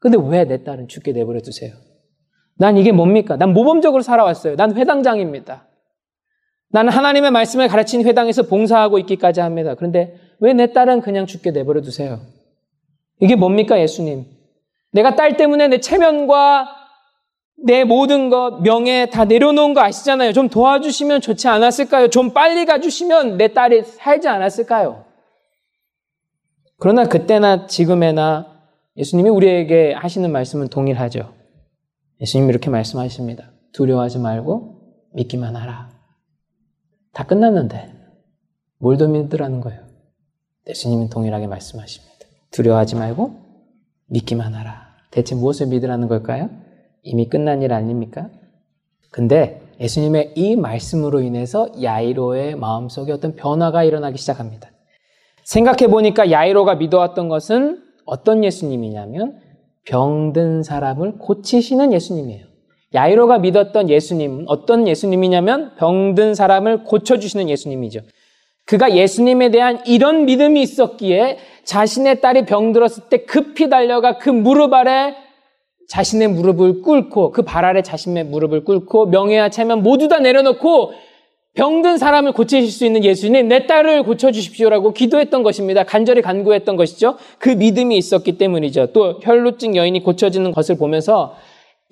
근데 0.00 0.18
왜 0.20 0.44
내 0.44 0.62
딸은 0.64 0.88
죽게 0.88 1.12
내버려 1.12 1.40
두세요? 1.40 1.72
난 2.58 2.76
이게 2.76 2.92
뭡니까? 2.92 3.36
난 3.36 3.52
모범적으로 3.52 4.02
살아왔어요. 4.02 4.56
난 4.56 4.76
회당장입니다. 4.76 5.66
나는 6.70 6.92
하나님의 6.92 7.30
말씀을 7.30 7.68
가르친 7.68 8.04
회당에서 8.04 8.42
봉사하고 8.42 8.98
있기까지 8.98 9.40
합니다. 9.40 9.74
그런데 9.76 10.18
왜 10.40 10.52
내 10.52 10.72
딸은 10.72 11.00
그냥 11.00 11.26
죽게 11.26 11.52
내버려 11.52 11.80
두세요? 11.80 12.20
이게 13.20 13.36
뭡니까, 13.36 13.80
예수님? 13.80 14.26
내가 14.92 15.14
딸 15.16 15.36
때문에 15.36 15.68
내 15.68 15.78
체면과 15.78 16.68
내 17.64 17.84
모든 17.84 18.28
것, 18.30 18.60
명예 18.62 19.08
다 19.10 19.24
내려놓은 19.24 19.72
거 19.74 19.80
아시잖아요. 19.80 20.32
좀 20.32 20.48
도와주시면 20.48 21.20
좋지 21.20 21.46
않았을까요? 21.48 22.08
좀 22.08 22.30
빨리 22.32 22.66
가주시면 22.66 23.36
내 23.36 23.48
딸이 23.54 23.84
살지 23.84 24.26
않았을까요? 24.28 25.04
그러나 26.84 27.04
그때나 27.06 27.66
지금에나 27.66 28.60
예수님이 28.98 29.30
우리에게 29.30 29.94
하시는 29.94 30.30
말씀은 30.30 30.68
동일하죠. 30.68 31.32
예수님이 32.20 32.50
이렇게 32.50 32.68
말씀하십니다. 32.68 33.52
두려워하지 33.72 34.18
말고 34.18 34.82
믿기만 35.14 35.56
하라. 35.56 35.88
다 37.14 37.24
끝났는데 37.24 37.90
뭘 38.76 38.98
더 38.98 39.08
믿으라는 39.08 39.62
거예요. 39.62 39.80
예수님은 40.68 41.08
동일하게 41.08 41.46
말씀하십니다. 41.46 42.26
두려워하지 42.50 42.96
말고 42.96 43.34
믿기만 44.08 44.52
하라. 44.52 44.88
대체 45.10 45.34
무엇을 45.34 45.68
믿으라는 45.68 46.06
걸까요? 46.06 46.50
이미 47.02 47.30
끝난 47.30 47.62
일 47.62 47.72
아닙니까? 47.72 48.28
근데 49.10 49.62
예수님의 49.80 50.34
이 50.36 50.54
말씀으로 50.54 51.22
인해서 51.22 51.66
야이로의 51.82 52.56
마음속에 52.56 53.10
어떤 53.10 53.36
변화가 53.36 53.84
일어나기 53.84 54.18
시작합니다. 54.18 54.68
생각해 55.44 55.88
보니까 55.90 56.30
야이로가 56.30 56.76
믿어왔던 56.76 57.28
것은 57.28 57.82
어떤 58.06 58.44
예수님이냐면 58.44 59.38
병든 59.86 60.62
사람을 60.62 61.18
고치시는 61.18 61.92
예수님이에요. 61.92 62.46
야이로가 62.94 63.38
믿었던 63.38 63.90
예수님은 63.90 64.44
어떤 64.48 64.86
예수님이냐면 64.88 65.74
병든 65.76 66.34
사람을 66.34 66.84
고쳐주시는 66.84 67.48
예수님이죠. 67.48 68.00
그가 68.66 68.94
예수님에 68.94 69.50
대한 69.50 69.80
이런 69.84 70.24
믿음이 70.24 70.62
있었기에 70.62 71.36
자신의 71.64 72.20
딸이 72.22 72.46
병들었을 72.46 73.08
때 73.10 73.24
급히 73.24 73.68
달려가 73.68 74.16
그 74.16 74.30
무릎 74.30 74.72
아래 74.72 75.14
자신의 75.88 76.28
무릎을 76.28 76.80
꿇고 76.80 77.32
그 77.32 77.42
발 77.42 77.66
아래 77.66 77.82
자신의 77.82 78.24
무릎을 78.24 78.64
꿇고 78.64 79.06
명예와 79.06 79.50
체면 79.50 79.82
모두 79.82 80.08
다 80.08 80.18
내려놓고 80.20 80.92
병든 81.54 81.98
사람을 81.98 82.32
고치실 82.32 82.70
수 82.70 82.84
있는 82.84 83.04
예수님 83.04 83.48
내 83.48 83.66
딸을 83.66 84.02
고쳐주십시오라고 84.02 84.92
기도했던 84.92 85.44
것입니다. 85.44 85.84
간절히 85.84 86.20
간구했던 86.20 86.74
것이죠. 86.76 87.16
그 87.38 87.48
믿음이 87.48 87.96
있었기 87.96 88.38
때문이죠. 88.38 88.86
또 88.92 89.20
혈루증 89.22 89.76
여인이 89.76 90.02
고쳐지는 90.02 90.50
것을 90.50 90.76
보면서 90.76 91.36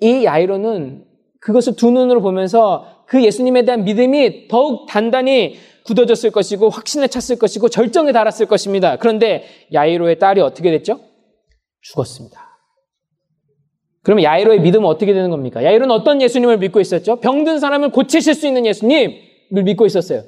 이 0.01 0.25
야이로는 0.25 1.05
그것을 1.39 1.75
두 1.77 1.91
눈으로 1.91 2.21
보면서 2.21 2.87
그 3.07 3.23
예수님에 3.23 3.63
대한 3.63 3.85
믿음이 3.85 4.49
더욱 4.49 4.85
단단히 4.87 5.55
굳어졌을 5.85 6.31
것이고 6.31 6.69
확신에 6.69 7.07
찼을 7.07 7.39
것이고 7.39 7.69
절정에 7.69 8.11
달았을 8.11 8.45
것입니다. 8.47 8.97
그런데 8.97 9.45
야이로의 9.73 10.19
딸이 10.19 10.41
어떻게 10.41 10.71
됐죠? 10.71 10.99
죽었습니다. 11.81 12.39
그러면 14.01 14.25
야이로의 14.25 14.59
믿음은 14.59 14.85
어떻게 14.87 15.13
되는 15.13 15.29
겁니까? 15.29 15.63
야이로는 15.63 15.93
어떤 15.93 16.21
예수님을 16.21 16.57
믿고 16.57 16.81
있었죠? 16.81 17.17
병든 17.17 17.59
사람을 17.59 17.91
고치실 17.91 18.33
수 18.33 18.47
있는 18.47 18.65
예수님 18.65 19.32
을 19.57 19.63
믿고 19.63 19.85
있었어요. 19.85 20.23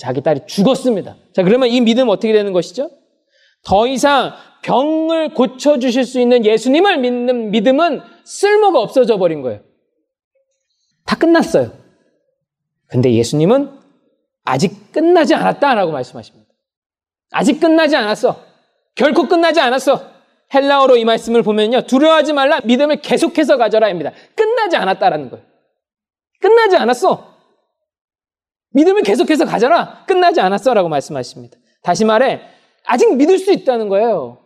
자기 0.00 0.22
딸이 0.22 0.42
죽었습니다. 0.46 1.16
자, 1.34 1.42
그러면 1.42 1.68
이 1.68 1.80
믿음은 1.80 2.12
어떻게 2.12 2.32
되는 2.32 2.52
것이죠? 2.52 2.90
더 3.64 3.86
이상 3.86 4.32
병을 4.62 5.34
고쳐주실 5.34 6.04
수 6.04 6.20
있는 6.20 6.44
예수님을 6.44 6.98
믿는 6.98 7.50
믿음은 7.50 8.00
쓸모가 8.24 8.80
없어져 8.80 9.18
버린 9.18 9.42
거예요. 9.42 9.60
다 11.04 11.16
끝났어요. 11.16 11.72
근데 12.86 13.12
예수님은 13.12 13.70
아직 14.44 14.92
끝나지 14.92 15.34
않았다라고 15.34 15.92
말씀하십니다. 15.92 16.50
아직 17.32 17.60
끝나지 17.60 17.96
않았어. 17.96 18.44
결코 18.94 19.26
끝나지 19.28 19.60
않았어. 19.60 20.12
헬라어로 20.54 20.96
이 20.96 21.04
말씀을 21.04 21.42
보면요. 21.42 21.82
두려워하지 21.82 22.34
말라. 22.34 22.60
믿음을 22.64 23.00
계속해서 23.00 23.56
가져라. 23.56 23.88
입니다. 23.88 24.12
끝나지 24.34 24.76
않았다라는 24.76 25.30
거예요. 25.30 25.44
끝나지 26.40 26.76
않았어. 26.76 27.31
믿음을 28.72 29.02
계속해서 29.02 29.44
가져라. 29.44 30.04
끝나지 30.06 30.40
않았어. 30.40 30.74
라고 30.74 30.88
말씀하십니다. 30.88 31.58
다시 31.82 32.04
말해, 32.04 32.40
아직 32.86 33.14
믿을 33.16 33.38
수 33.38 33.52
있다는 33.52 33.88
거예요. 33.88 34.38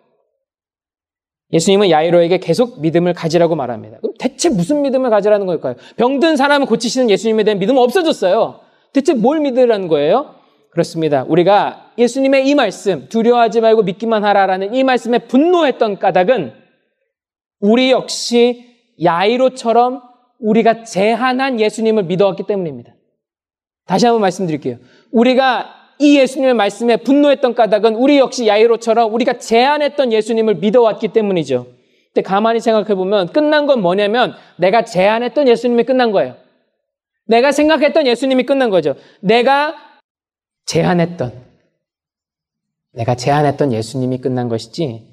예수님은 1.52 1.90
야이로에게 1.90 2.38
계속 2.38 2.80
믿음을 2.80 3.12
가지라고 3.12 3.54
말합니다. 3.54 3.98
그럼 3.98 4.14
대체 4.18 4.48
무슨 4.48 4.82
믿음을 4.82 5.10
가지라는 5.10 5.46
걸까요? 5.46 5.76
병든 5.96 6.36
사람을 6.36 6.66
고치시는 6.66 7.08
예수님에 7.08 7.44
대한 7.44 7.58
믿음은 7.58 7.80
없어졌어요. 7.80 8.60
대체 8.92 9.14
뭘 9.14 9.40
믿으라는 9.40 9.88
거예요? 9.88 10.34
그렇습니다. 10.70 11.24
우리가 11.28 11.92
예수님의 11.98 12.48
이 12.48 12.54
말씀, 12.54 13.08
두려워하지 13.08 13.60
말고 13.60 13.82
믿기만 13.84 14.24
하라라는 14.24 14.74
이 14.74 14.82
말씀에 14.84 15.20
분노했던 15.20 15.98
까닭은 15.98 16.52
우리 17.60 17.90
역시 17.90 18.66
야이로처럼 19.02 20.02
우리가 20.40 20.82
제한한 20.82 21.60
예수님을 21.60 22.04
믿어왔기 22.04 22.42
때문입니다. 22.46 22.95
다시 23.86 24.06
한번 24.06 24.20
말씀드릴게요. 24.20 24.78
우리가 25.12 25.74
이 25.98 26.18
예수님의 26.18 26.54
말씀에 26.54 26.98
분노했던 26.98 27.54
까닭은 27.54 27.94
우리 27.94 28.18
역시 28.18 28.46
야이로처럼 28.46 29.14
우리가 29.14 29.38
제한했던 29.38 30.12
예수님을 30.12 30.56
믿어왔기 30.56 31.08
때문이죠. 31.08 31.66
근데 32.12 32.22
가만히 32.22 32.60
생각해 32.60 32.94
보면 32.94 33.28
끝난 33.28 33.66
건 33.66 33.80
뭐냐면 33.80 34.34
내가 34.56 34.84
제한했던 34.84 35.48
예수님이 35.48 35.84
끝난 35.84 36.12
거예요. 36.12 36.36
내가 37.26 37.52
생각했던 37.52 38.06
예수님이 38.06 38.44
끝난 38.44 38.70
거죠. 38.70 38.94
내가 39.20 39.74
제한했던, 40.66 41.32
내가 42.92 43.14
제한했던 43.14 43.72
예수님이 43.72 44.18
끝난 44.18 44.48
것이지, 44.48 45.06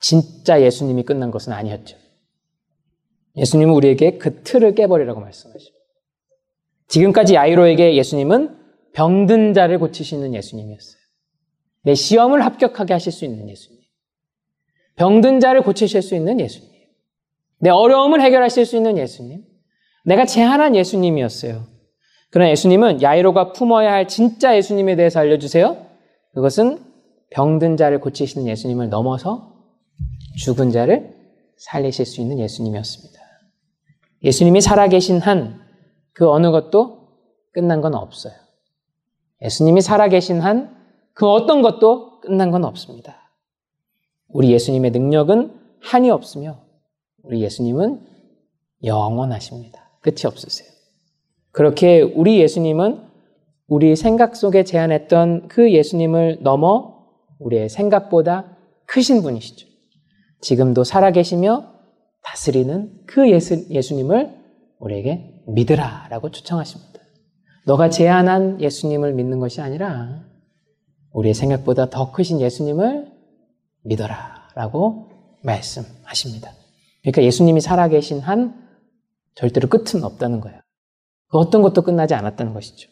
진짜 0.00 0.60
예수님이 0.60 1.02
끝난 1.04 1.30
것은 1.30 1.52
아니었죠. 1.52 1.96
예수님은 3.36 3.74
우리에게 3.74 4.18
그 4.18 4.42
틀을 4.42 4.74
깨버리라고 4.74 5.20
말씀하십니다. 5.20 5.73
지금까지 6.88 7.34
야이로에게 7.34 7.96
예수님은 7.96 8.56
병든 8.92 9.54
자를 9.54 9.78
고치시는 9.78 10.34
예수님이었어요. 10.34 11.00
내 11.82 11.94
시험을 11.94 12.44
합격하게 12.44 12.92
하실 12.92 13.12
수 13.12 13.24
있는 13.24 13.48
예수님. 13.48 13.80
병든 14.96 15.40
자를 15.40 15.62
고치실 15.62 16.02
수 16.02 16.14
있는 16.14 16.40
예수님. 16.40 16.70
내 17.58 17.70
어려움을 17.70 18.20
해결하실 18.20 18.66
수 18.66 18.76
있는 18.76 18.96
예수님. 18.98 19.44
내가 20.04 20.24
제한한 20.24 20.76
예수님이었어요. 20.76 21.66
그러나 22.30 22.50
예수님은 22.50 23.02
야이로가 23.02 23.52
품어야 23.52 23.92
할 23.92 24.08
진짜 24.08 24.56
예수님에 24.56 24.96
대해서 24.96 25.20
알려주세요. 25.20 25.86
그것은 26.34 26.78
병든 27.30 27.76
자를 27.76 28.00
고치시는 28.00 28.46
예수님을 28.46 28.88
넘어서 28.88 29.54
죽은 30.38 30.70
자를 30.70 31.14
살리실 31.58 32.06
수 32.06 32.20
있는 32.20 32.38
예수님이었습니다. 32.38 33.20
예수님이 34.22 34.60
살아계신 34.60 35.20
한 35.20 35.63
그 36.14 36.30
어느 36.30 36.50
것도 36.50 37.08
끝난 37.52 37.82
건 37.82 37.94
없어요. 37.94 38.32
예수님이 39.42 39.82
살아계신 39.82 40.40
한 40.40 40.84
그 41.14 41.28
어떤 41.28 41.62
것도 41.62 42.20
끝난 42.20 42.50
건 42.50 42.64
없습니다. 42.64 43.30
우리 44.28 44.50
예수님의 44.52 44.90
능력은 44.90 45.54
한이 45.80 46.10
없으며 46.10 46.58
우리 47.22 47.40
예수님은 47.42 48.00
영원하십니다. 48.82 49.90
끝이 50.00 50.22
없으세요. 50.26 50.68
그렇게 51.52 52.02
우리 52.02 52.40
예수님은 52.40 53.00
우리 53.68 53.96
생각 53.96 54.36
속에 54.36 54.64
제안했던 54.64 55.48
그 55.48 55.72
예수님을 55.72 56.38
넘어 56.42 57.06
우리의 57.38 57.68
생각보다 57.68 58.56
크신 58.86 59.22
분이시죠. 59.22 59.68
지금도 60.40 60.84
살아계시며 60.84 61.72
다스리는 62.22 63.02
그 63.06 63.30
예수, 63.30 63.66
예수님을 63.70 64.43
우리에게 64.84 65.42
믿으라 65.46 66.08
라고 66.10 66.30
초청하십니다. 66.30 67.00
너가 67.66 67.88
제안한 67.88 68.60
예수님을 68.60 69.14
믿는 69.14 69.40
것이 69.40 69.60
아니라 69.60 70.24
우리의 71.12 71.34
생각보다 71.34 71.88
더 71.88 72.12
크신 72.12 72.40
예수님을 72.40 73.10
믿어라 73.84 74.48
라고 74.54 75.10
말씀하십니다. 75.42 76.50
그러니까 77.02 77.22
예수님이 77.22 77.60
살아계신 77.60 78.20
한 78.20 78.62
절대로 79.34 79.68
끝은 79.68 80.04
없다는 80.04 80.40
거예요. 80.40 80.60
그 81.28 81.38
어떤 81.38 81.62
것도 81.62 81.82
끝나지 81.82 82.14
않았다는 82.14 82.52
것이죠. 82.54 82.90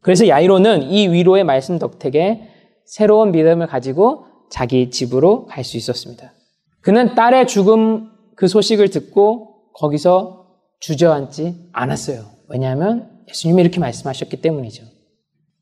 그래서 0.00 0.28
야이로는 0.28 0.84
이 0.84 1.08
위로의 1.08 1.44
말씀 1.44 1.78
덕택에 1.78 2.48
새로운 2.86 3.32
믿음을 3.32 3.66
가지고 3.66 4.26
자기 4.50 4.90
집으로 4.90 5.46
갈 5.46 5.64
수 5.64 5.76
있었습니다. 5.76 6.32
그는 6.80 7.14
딸의 7.14 7.46
죽음 7.46 8.10
그 8.34 8.48
소식을 8.48 8.88
듣고 8.90 9.72
거기서 9.74 10.37
주저앉지 10.80 11.70
않았어요. 11.72 12.24
왜냐하면 12.48 13.24
예수님이 13.28 13.62
이렇게 13.62 13.80
말씀하셨기 13.80 14.40
때문이죠. 14.40 14.84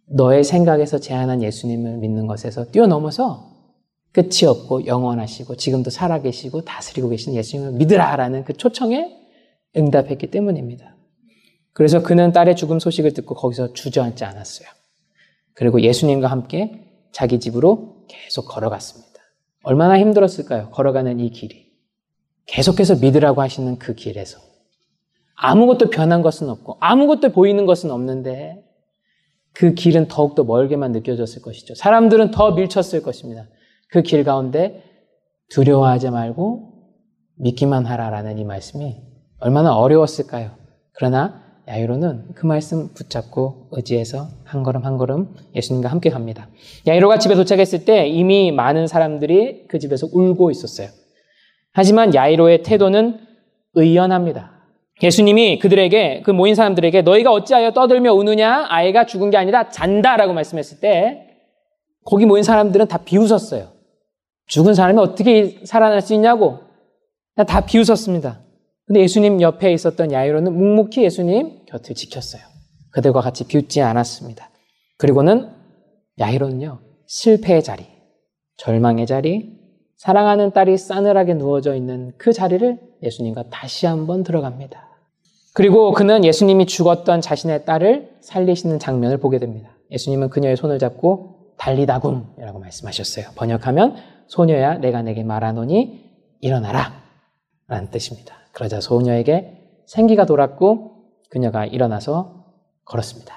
너의 0.08 0.44
생각에서 0.44 0.98
제안한 0.98 1.42
예수님을 1.42 1.98
믿는 1.98 2.26
것에서 2.26 2.66
뛰어넘어서 2.66 3.56
끝이 4.12 4.44
없고 4.46 4.86
영원하시고 4.86 5.56
지금도 5.56 5.90
살아계시고 5.90 6.62
다스리고 6.62 7.08
계신 7.08 7.34
예수님을 7.34 7.72
믿으라라는 7.72 8.44
그 8.44 8.54
초청에 8.54 9.14
응답했기 9.76 10.30
때문입니다. 10.30 10.96
그래서 11.72 12.02
그는 12.02 12.32
딸의 12.32 12.56
죽음 12.56 12.78
소식을 12.78 13.12
듣고 13.12 13.34
거기서 13.34 13.74
주저앉지 13.74 14.24
않았어요. 14.24 14.68
그리고 15.52 15.82
예수님과 15.82 16.28
함께 16.28 16.86
자기 17.12 17.40
집으로 17.40 18.06
계속 18.08 18.46
걸어갔습니다. 18.48 19.12
얼마나 19.62 19.98
힘들었을까요? 19.98 20.70
걸어가는 20.70 21.20
이 21.20 21.30
길이. 21.30 21.66
계속해서 22.46 22.96
믿으라고 22.96 23.42
하시는 23.42 23.78
그 23.78 23.94
길에서. 23.94 24.38
아무것도 25.36 25.90
변한 25.90 26.22
것은 26.22 26.48
없고, 26.48 26.78
아무것도 26.80 27.30
보이는 27.32 27.66
것은 27.66 27.90
없는데, 27.90 28.62
그 29.52 29.74
길은 29.74 30.08
더욱더 30.08 30.44
멀게만 30.44 30.92
느껴졌을 30.92 31.40
것이죠. 31.40 31.74
사람들은 31.74 32.30
더 32.30 32.52
밀쳤을 32.52 33.02
것입니다. 33.02 33.46
그 33.90 34.02
길 34.02 34.24
가운데 34.24 34.82
두려워하지 35.50 36.10
말고 36.10 36.72
믿기만 37.38 37.86
하라라는 37.86 38.38
이 38.38 38.44
말씀이 38.44 38.96
얼마나 39.38 39.76
어려웠을까요? 39.76 40.50
그러나 40.92 41.42
야이로는 41.68 42.34
그 42.34 42.46
말씀 42.46 42.92
붙잡고 42.94 43.68
의지해서 43.72 44.28
한 44.44 44.62
걸음 44.62 44.84
한 44.84 44.98
걸음 44.98 45.34
예수님과 45.54 45.88
함께 45.88 46.10
갑니다. 46.10 46.48
야이로가 46.86 47.18
집에 47.18 47.34
도착했을 47.34 47.84
때 47.84 48.06
이미 48.06 48.52
많은 48.52 48.86
사람들이 48.86 49.66
그 49.68 49.78
집에서 49.78 50.06
울고 50.12 50.50
있었어요. 50.50 50.88
하지만 51.72 52.14
야이로의 52.14 52.62
태도는 52.62 53.18
의연합니다. 53.74 54.55
예수님이 55.02 55.58
그들에게 55.58 56.22
그 56.24 56.30
모인 56.30 56.54
사람들에게 56.54 57.02
너희가 57.02 57.30
어찌하여 57.30 57.72
떠들며 57.72 58.14
우느냐 58.14 58.66
아이가 58.68 59.04
죽은 59.04 59.30
게 59.30 59.36
아니라 59.36 59.68
잔다라고 59.68 60.32
말씀했을 60.32 60.80
때 60.80 61.36
거기 62.04 62.24
모인 62.24 62.42
사람들은 62.42 62.88
다 62.88 62.98
비웃었어요. 62.98 63.72
죽은 64.46 64.74
사람이 64.74 64.98
어떻게 64.98 65.60
살아날 65.64 66.00
수 66.00 66.14
있냐고 66.14 66.60
다 67.46 67.66
비웃었습니다. 67.66 68.40
근데 68.86 69.00
예수님 69.00 69.42
옆에 69.42 69.72
있었던 69.72 70.12
야이로는 70.12 70.56
묵묵히 70.56 71.02
예수님 71.02 71.66
곁을 71.66 71.94
지켰어요. 71.94 72.42
그들과 72.92 73.20
같이 73.20 73.46
비웃지 73.46 73.82
않았습니다. 73.82 74.48
그리고는 74.96 75.50
야이로는요, 76.18 76.78
실패의 77.06 77.62
자리, 77.62 77.84
절망의 78.56 79.06
자리, 79.06 79.56
사랑하는 79.96 80.52
딸이 80.52 80.78
싸늘하게 80.78 81.34
누워져 81.34 81.74
있는 81.74 82.12
그 82.16 82.32
자리를 82.32 82.78
예수님과 83.02 83.50
다시 83.50 83.86
한번 83.86 84.22
들어갑니다. 84.22 84.85
그리고 85.56 85.92
그는 85.92 86.22
예수님이 86.22 86.66
죽었던 86.66 87.22
자신의 87.22 87.64
딸을 87.64 88.18
살리시는 88.20 88.78
장면을 88.78 89.16
보게 89.16 89.38
됩니다. 89.38 89.70
예수님은 89.90 90.28
그녀의 90.28 90.54
손을 90.54 90.78
잡고 90.78 91.54
달리다굼이라고 91.56 92.58
말씀하셨어요. 92.58 93.28
번역하면 93.36 93.96
소녀야 94.26 94.74
내가 94.74 95.00
내게 95.00 95.24
말하노니 95.24 96.04
일어나라 96.42 96.92
라는 97.68 97.90
뜻입니다. 97.90 98.34
그러자 98.52 98.82
소녀에게 98.82 99.82
생기가 99.86 100.26
돌았고 100.26 100.90
그녀가 101.30 101.64
일어나서 101.64 102.44
걸었습니다. 102.84 103.34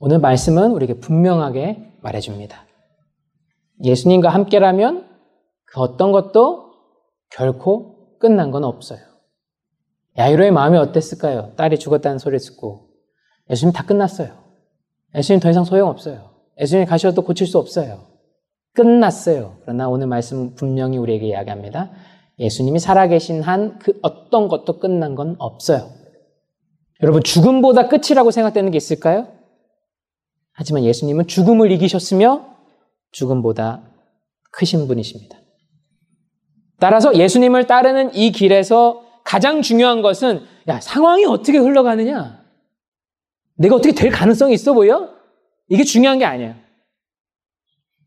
오늘 0.00 0.18
말씀은 0.18 0.72
우리에게 0.72 1.00
분명하게 1.00 1.94
말해줍니다. 2.02 2.66
예수님과 3.82 4.28
함께라면 4.28 5.08
그 5.64 5.80
어떤 5.80 6.12
것도 6.12 6.72
결코 7.30 8.18
끝난 8.18 8.50
건 8.50 8.64
없어요. 8.64 9.11
야이로의 10.18 10.50
마음이 10.50 10.76
어땠을까요? 10.78 11.52
딸이 11.56 11.78
죽었다는 11.78 12.18
소리를 12.18 12.40
듣고 12.40 12.88
예수님 13.50 13.72
다 13.72 13.84
끝났어요. 13.84 14.42
예수님 15.14 15.40
더 15.40 15.50
이상 15.50 15.64
소용없어요. 15.64 16.30
예수님 16.60 16.86
가셔도 16.86 17.22
고칠 17.22 17.46
수 17.46 17.58
없어요. 17.58 18.06
끝났어요. 18.74 19.58
그러나 19.62 19.88
오늘 19.88 20.06
말씀은 20.06 20.54
분명히 20.54 20.98
우리에게 20.98 21.26
이야기합니다. 21.28 21.90
예수님이 22.38 22.78
살아계신 22.78 23.42
한 23.42 23.78
그 23.78 23.98
어떤 24.02 24.48
것도 24.48 24.78
끝난 24.78 25.14
건 25.14 25.36
없어요. 25.38 25.90
여러분, 27.02 27.22
죽음보다 27.22 27.88
끝이라고 27.88 28.30
생각되는 28.30 28.70
게 28.70 28.76
있을까요? 28.76 29.28
하지만 30.52 30.84
예수님은 30.84 31.26
죽음을 31.26 31.70
이기셨으며 31.72 32.46
죽음보다 33.10 33.82
크신 34.52 34.86
분이십니다. 34.86 35.36
따라서 36.78 37.14
예수님을 37.14 37.66
따르는 37.66 38.14
이 38.14 38.32
길에서 38.32 39.02
가장 39.24 39.62
중요한 39.62 40.02
것은 40.02 40.46
야, 40.68 40.80
상황이 40.80 41.24
어떻게 41.24 41.58
흘러가느냐? 41.58 42.42
내가 43.56 43.76
어떻게 43.76 43.94
될 43.94 44.10
가능성이 44.10 44.54
있어 44.54 44.72
보여? 44.72 45.10
이게 45.68 45.84
중요한 45.84 46.18
게 46.18 46.24
아니에요. 46.24 46.54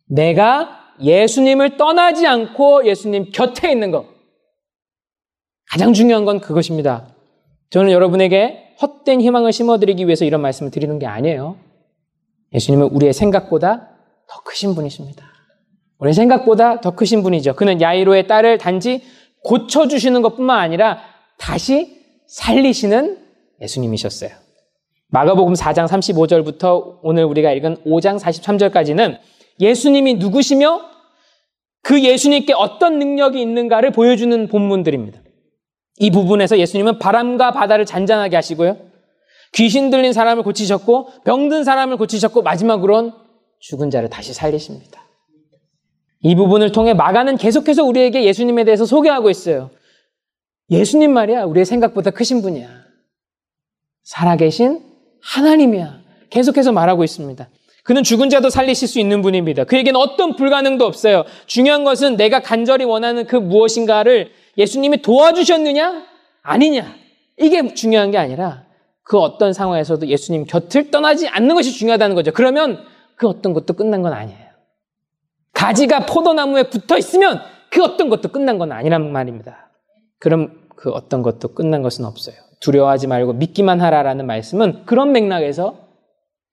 내가 0.08 0.94
예수님을 1.02 1.78
떠나지 1.78 2.28
않고 2.28 2.86
예수님 2.86 3.32
곁에 3.32 3.72
있는 3.72 3.92
것. 3.92 4.06
가장 5.72 5.94
중요한 5.94 6.26
건 6.26 6.40
그것입니다. 6.40 7.08
저는 7.70 7.92
여러분에게 7.92 8.76
헛된 8.82 9.22
희망을 9.22 9.52
심어드리기 9.52 10.06
위해서 10.06 10.26
이런 10.26 10.42
말씀을 10.42 10.72
드리는 10.72 11.00
게 11.00 11.06
아니에요. 11.06 11.58
예수님은 12.54 12.88
우리의 12.88 13.14
생각보다 13.14 13.90
더 14.28 14.42
크신 14.44 14.76
분이십니다. 14.76 15.26
우리 15.98 16.14
생각보다 16.14 16.82
더 16.82 16.92
크신 16.92 17.24
분이죠. 17.24 17.56
그는 17.56 17.82
야이로의 17.82 18.28
딸을 18.28 18.58
단지 18.58 19.02
고쳐주시는 19.46 20.22
것 20.22 20.36
뿐만 20.36 20.60
아니라 20.60 21.00
다시 21.38 22.02
살리시는 22.28 23.20
예수님이셨어요. 23.62 24.32
마가복음 25.08 25.54
4장 25.54 25.88
35절부터 25.88 27.00
오늘 27.04 27.24
우리가 27.26 27.52
읽은 27.54 27.78
5장 27.86 28.20
43절까지는 28.20 29.18
예수님이 29.60 30.16
누구시며 30.16 30.82
그 31.82 32.04
예수님께 32.04 32.54
어떤 32.54 33.00
능력이 33.00 33.40
있는가를 33.40 33.92
보여주는 33.92 34.48
본문들입니다. 34.48 35.22
이 36.00 36.12
부분에서 36.12 36.58
예수님은 36.58 37.00
바람과 37.00 37.52
바다를 37.52 37.86
잔잔하게 37.86 38.36
하시고요. 38.36 38.78
귀신 39.54 39.90
들린 39.90 40.12
사람을 40.12 40.44
고치셨고 40.44 41.24
병든 41.24 41.64
사람을 41.64 41.98
고치셨고 41.98 42.42
마지막으론 42.42 43.14
죽은 43.60 43.90
자를 43.92 44.10
다시 44.10 44.34
살리십니다. 44.34 45.05
이 46.26 46.34
부분을 46.34 46.72
통해 46.72 46.96
마가는 46.96 47.38
계속해서 47.38 47.84
우리에게 47.84 48.24
예수님에 48.24 48.64
대해서 48.64 48.84
소개하고 48.84 49.30
있어요. 49.30 49.70
예수님 50.72 51.14
말이야 51.14 51.44
우리의 51.44 51.66
생각보다 51.66 52.10
크신 52.10 52.42
분이야. 52.42 52.68
살아계신 54.02 54.82
하나님이야. 55.22 56.00
계속해서 56.32 56.72
말하고 56.72 57.04
있습니다. 57.04 57.48
그는 57.84 58.02
죽은 58.02 58.32
자도 58.32 58.50
살리실 58.50 58.88
수 58.88 59.00
있는 59.00 59.22
분입니다. 59.22 59.66
그에게는 59.66 60.00
어떤 60.00 60.36
불가능도 60.36 60.84
없어요. 60.84 61.26
중요한 61.46 61.84
것은 61.84 62.18
내가 62.18 62.40
간절히 62.40 62.86
원하는 62.86 63.28
그 63.28 63.36
무엇인가를 63.36 64.32
예수님이 64.58 65.04
도와주셨느냐? 65.04 66.08
아니냐? 66.42 66.96
이게 67.38 67.76
중요한 67.76 68.10
게 68.10 68.18
아니라 68.18 68.64
그 69.04 69.20
어떤 69.20 69.54
상황에서도 69.54 70.08
예수님 70.08 70.46
곁을 70.46 70.90
떠나지 70.90 71.28
않는 71.28 71.54
것이 71.54 71.72
중요하다는 71.72 72.16
거죠. 72.16 72.32
그러면 72.32 72.84
그 73.16 73.28
어떤 73.28 73.54
것도 73.54 73.76
끝난 73.76 74.02
건 74.02 74.14
아니에요. 74.14 74.45
가지가 75.56 76.06
포도나무에 76.06 76.64
붙어 76.64 76.98
있으면 76.98 77.40
그 77.72 77.84
어떤 77.84 78.10
것도 78.10 78.30
끝난 78.30 78.60
건 78.60 78.72
아니란 78.72 79.12
말입니다. 79.12 79.72
그럼 80.20 80.68
그 80.76 80.92
어떤 80.92 81.24
것도 81.24 81.50
끝난 81.50 81.82
것은 81.82 82.06
없어요. 82.06 82.36
두려워하지 82.60 83.08
말고 83.08 83.34
믿기만 83.34 83.82
하라라는 83.82 84.28
말씀은 84.28 84.86
그런 84.86 85.12
맥락에서 85.12 85.78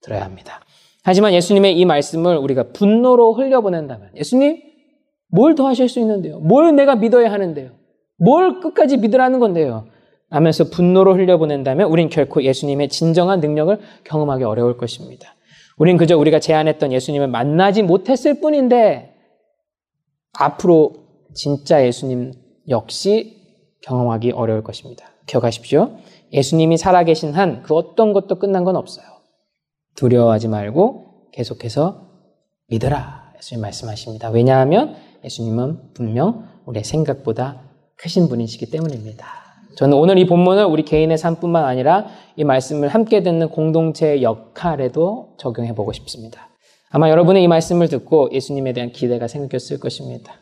들어야 0.02 0.24
합니다. 0.24 0.60
하지만 1.04 1.32
예수님의 1.34 1.78
이 1.78 1.84
말씀을 1.84 2.36
우리가 2.36 2.70
분노로 2.72 3.34
흘려보낸다면 3.34 4.10
예수님 4.16 4.62
뭘 5.28 5.54
더 5.54 5.66
하실 5.66 5.88
수 5.88 5.98
있는데요? 6.00 6.38
뭘 6.38 6.74
내가 6.76 6.94
믿어야 6.94 7.32
하는데요? 7.32 7.70
뭘 8.18 8.60
끝까지 8.60 8.98
믿으라는 8.98 9.38
건데요? 9.38 9.86
하면서 10.30 10.64
분노로 10.64 11.14
흘려보낸다면 11.14 11.88
우린 11.88 12.08
결코 12.08 12.42
예수님의 12.42 12.88
진정한 12.88 13.40
능력을 13.40 13.78
경험하기 14.04 14.44
어려울 14.44 14.76
것입니다. 14.76 15.34
우린 15.82 15.96
그저 15.96 16.16
우리가 16.16 16.38
제안했던 16.38 16.92
예수님을 16.92 17.26
만나지 17.26 17.82
못했을 17.82 18.38
뿐인데 18.38 19.16
앞으로 20.32 20.92
진짜 21.34 21.84
예수님 21.84 22.34
역시 22.68 23.42
경험하기 23.80 24.30
어려울 24.30 24.62
것입니다. 24.62 25.06
기억하십시오. 25.26 25.98
예수님이 26.32 26.76
살아계신 26.78 27.32
한 27.32 27.64
그 27.64 27.74
어떤 27.74 28.12
것도 28.12 28.38
끝난 28.38 28.62
건 28.62 28.76
없어요. 28.76 29.04
두려워하지 29.96 30.46
말고 30.46 31.30
계속해서 31.32 32.06
믿어라. 32.68 33.32
예수님 33.38 33.60
말씀하십니다. 33.62 34.30
왜냐하면 34.30 34.94
예수님은 35.24 35.94
분명 35.94 36.46
우리의 36.64 36.84
생각보다 36.84 37.60
크신 37.96 38.28
분이시기 38.28 38.70
때문입니다. 38.70 39.26
저는 39.76 39.96
오늘 39.96 40.18
이 40.18 40.26
본문을 40.26 40.64
우리 40.64 40.82
개인의 40.84 41.18
삶뿐만 41.18 41.64
아니라 41.64 42.06
이 42.36 42.44
말씀을 42.44 42.88
함께 42.88 43.22
듣는 43.22 43.48
공동체의 43.48 44.22
역할에도 44.22 45.34
적용해 45.38 45.74
보고 45.74 45.92
싶습니다. 45.92 46.48
아마 46.90 47.08
여러분의 47.08 47.42
이 47.42 47.48
말씀을 47.48 47.88
듣고 47.88 48.30
예수님에 48.32 48.72
대한 48.72 48.92
기대가 48.92 49.26
생겼을 49.26 49.80
것입니다. 49.80 50.34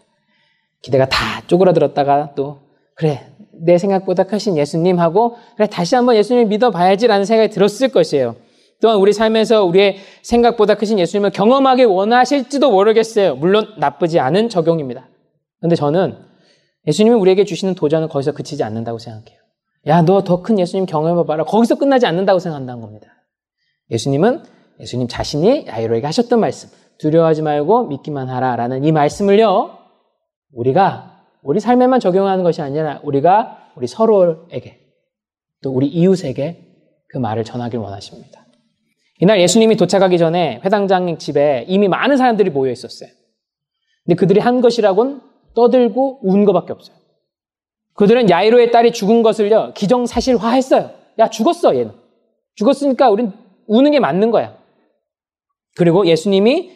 기대가 0.82 1.08
다 1.08 1.42
쪼그라들었다가 1.46 2.32
또 2.34 2.58
그래 2.94 3.20
내 3.52 3.78
생각보다 3.78 4.24
크신 4.24 4.56
예수님 4.56 4.98
하고 4.98 5.36
그래 5.56 5.66
다시 5.66 5.94
한번 5.94 6.16
예수님 6.16 6.48
믿어봐야지라는 6.48 7.24
생각이 7.24 7.52
들었을 7.52 7.88
것이에요. 7.88 8.36
또한 8.80 8.96
우리 8.96 9.12
삶에서 9.12 9.64
우리의 9.64 9.98
생각보다 10.22 10.74
크신 10.74 10.98
예수님을 10.98 11.30
경험하기 11.30 11.84
원하실지도 11.84 12.70
모르겠어요. 12.70 13.36
물론 13.36 13.74
나쁘지 13.78 14.18
않은 14.18 14.48
적용입니다. 14.48 15.08
근데 15.60 15.76
저는 15.76 16.29
예수님이 16.86 17.14
우리에게 17.16 17.44
주시는 17.44 17.74
도전은 17.74 18.08
거기서 18.08 18.32
그치지 18.32 18.62
않는다고 18.64 18.98
생각해요. 18.98 19.38
야, 19.86 20.02
너 20.02 20.22
더 20.22 20.42
큰 20.42 20.58
예수님 20.58 20.86
경험해봐라. 20.86 21.44
거기서 21.44 21.76
끝나지 21.76 22.06
않는다고 22.06 22.38
생각한다는 22.38 22.80
겁니다. 22.80 23.06
예수님은 23.90 24.42
예수님 24.80 25.08
자신이 25.08 25.66
야이로에게 25.66 26.06
하셨던 26.06 26.40
말씀, 26.40 26.68
두려워하지 26.98 27.42
말고 27.42 27.86
믿기만 27.88 28.28
하라 28.28 28.56
라는 28.56 28.84
이 28.84 28.92
말씀을요, 28.92 29.78
우리가 30.52 31.22
우리 31.42 31.60
삶에만 31.60 32.00
적용하는 32.00 32.44
것이 32.44 32.60
아니라 32.62 33.00
우리가 33.02 33.72
우리 33.76 33.86
서로에게 33.86 34.80
또 35.62 35.70
우리 35.70 35.86
이웃에게 35.88 36.66
그 37.08 37.18
말을 37.18 37.44
전하길 37.44 37.78
원하십니다. 37.78 38.46
이날 39.18 39.40
예수님이 39.40 39.76
도착하기 39.76 40.16
전에 40.18 40.60
회당장 40.64 41.18
집에 41.18 41.64
이미 41.68 41.88
많은 41.88 42.16
사람들이 42.16 42.50
모여 42.50 42.70
있었어요. 42.72 43.10
근데 44.04 44.14
그들이 44.16 44.40
한 44.40 44.60
것이라곤 44.60 45.20
떠들고 45.54 46.20
운 46.22 46.44
것밖에 46.44 46.72
없어요. 46.72 46.96
그들은 47.94 48.30
야이로의 48.30 48.70
딸이 48.70 48.92
죽은 48.92 49.22
것을요, 49.22 49.72
기정사실화했어요. 49.74 50.90
야, 51.18 51.28
죽었어, 51.28 51.76
얘는. 51.76 51.92
죽었으니까 52.54 53.10
우린 53.10 53.32
우는 53.66 53.90
게 53.90 54.00
맞는 54.00 54.30
거야. 54.30 54.56
그리고 55.76 56.06
예수님이 56.06 56.72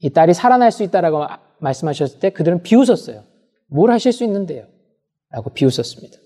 이 0.00 0.10
딸이 0.10 0.34
살아날 0.34 0.70
수 0.70 0.82
있다라고 0.82 1.24
말씀하셨을 1.58 2.20
때 2.20 2.30
그들은 2.30 2.62
비웃었어요. 2.62 3.22
뭘 3.66 3.90
하실 3.90 4.12
수 4.12 4.24
있는데요? 4.24 4.66
라고 5.30 5.50
비웃었습니다. 5.50 6.16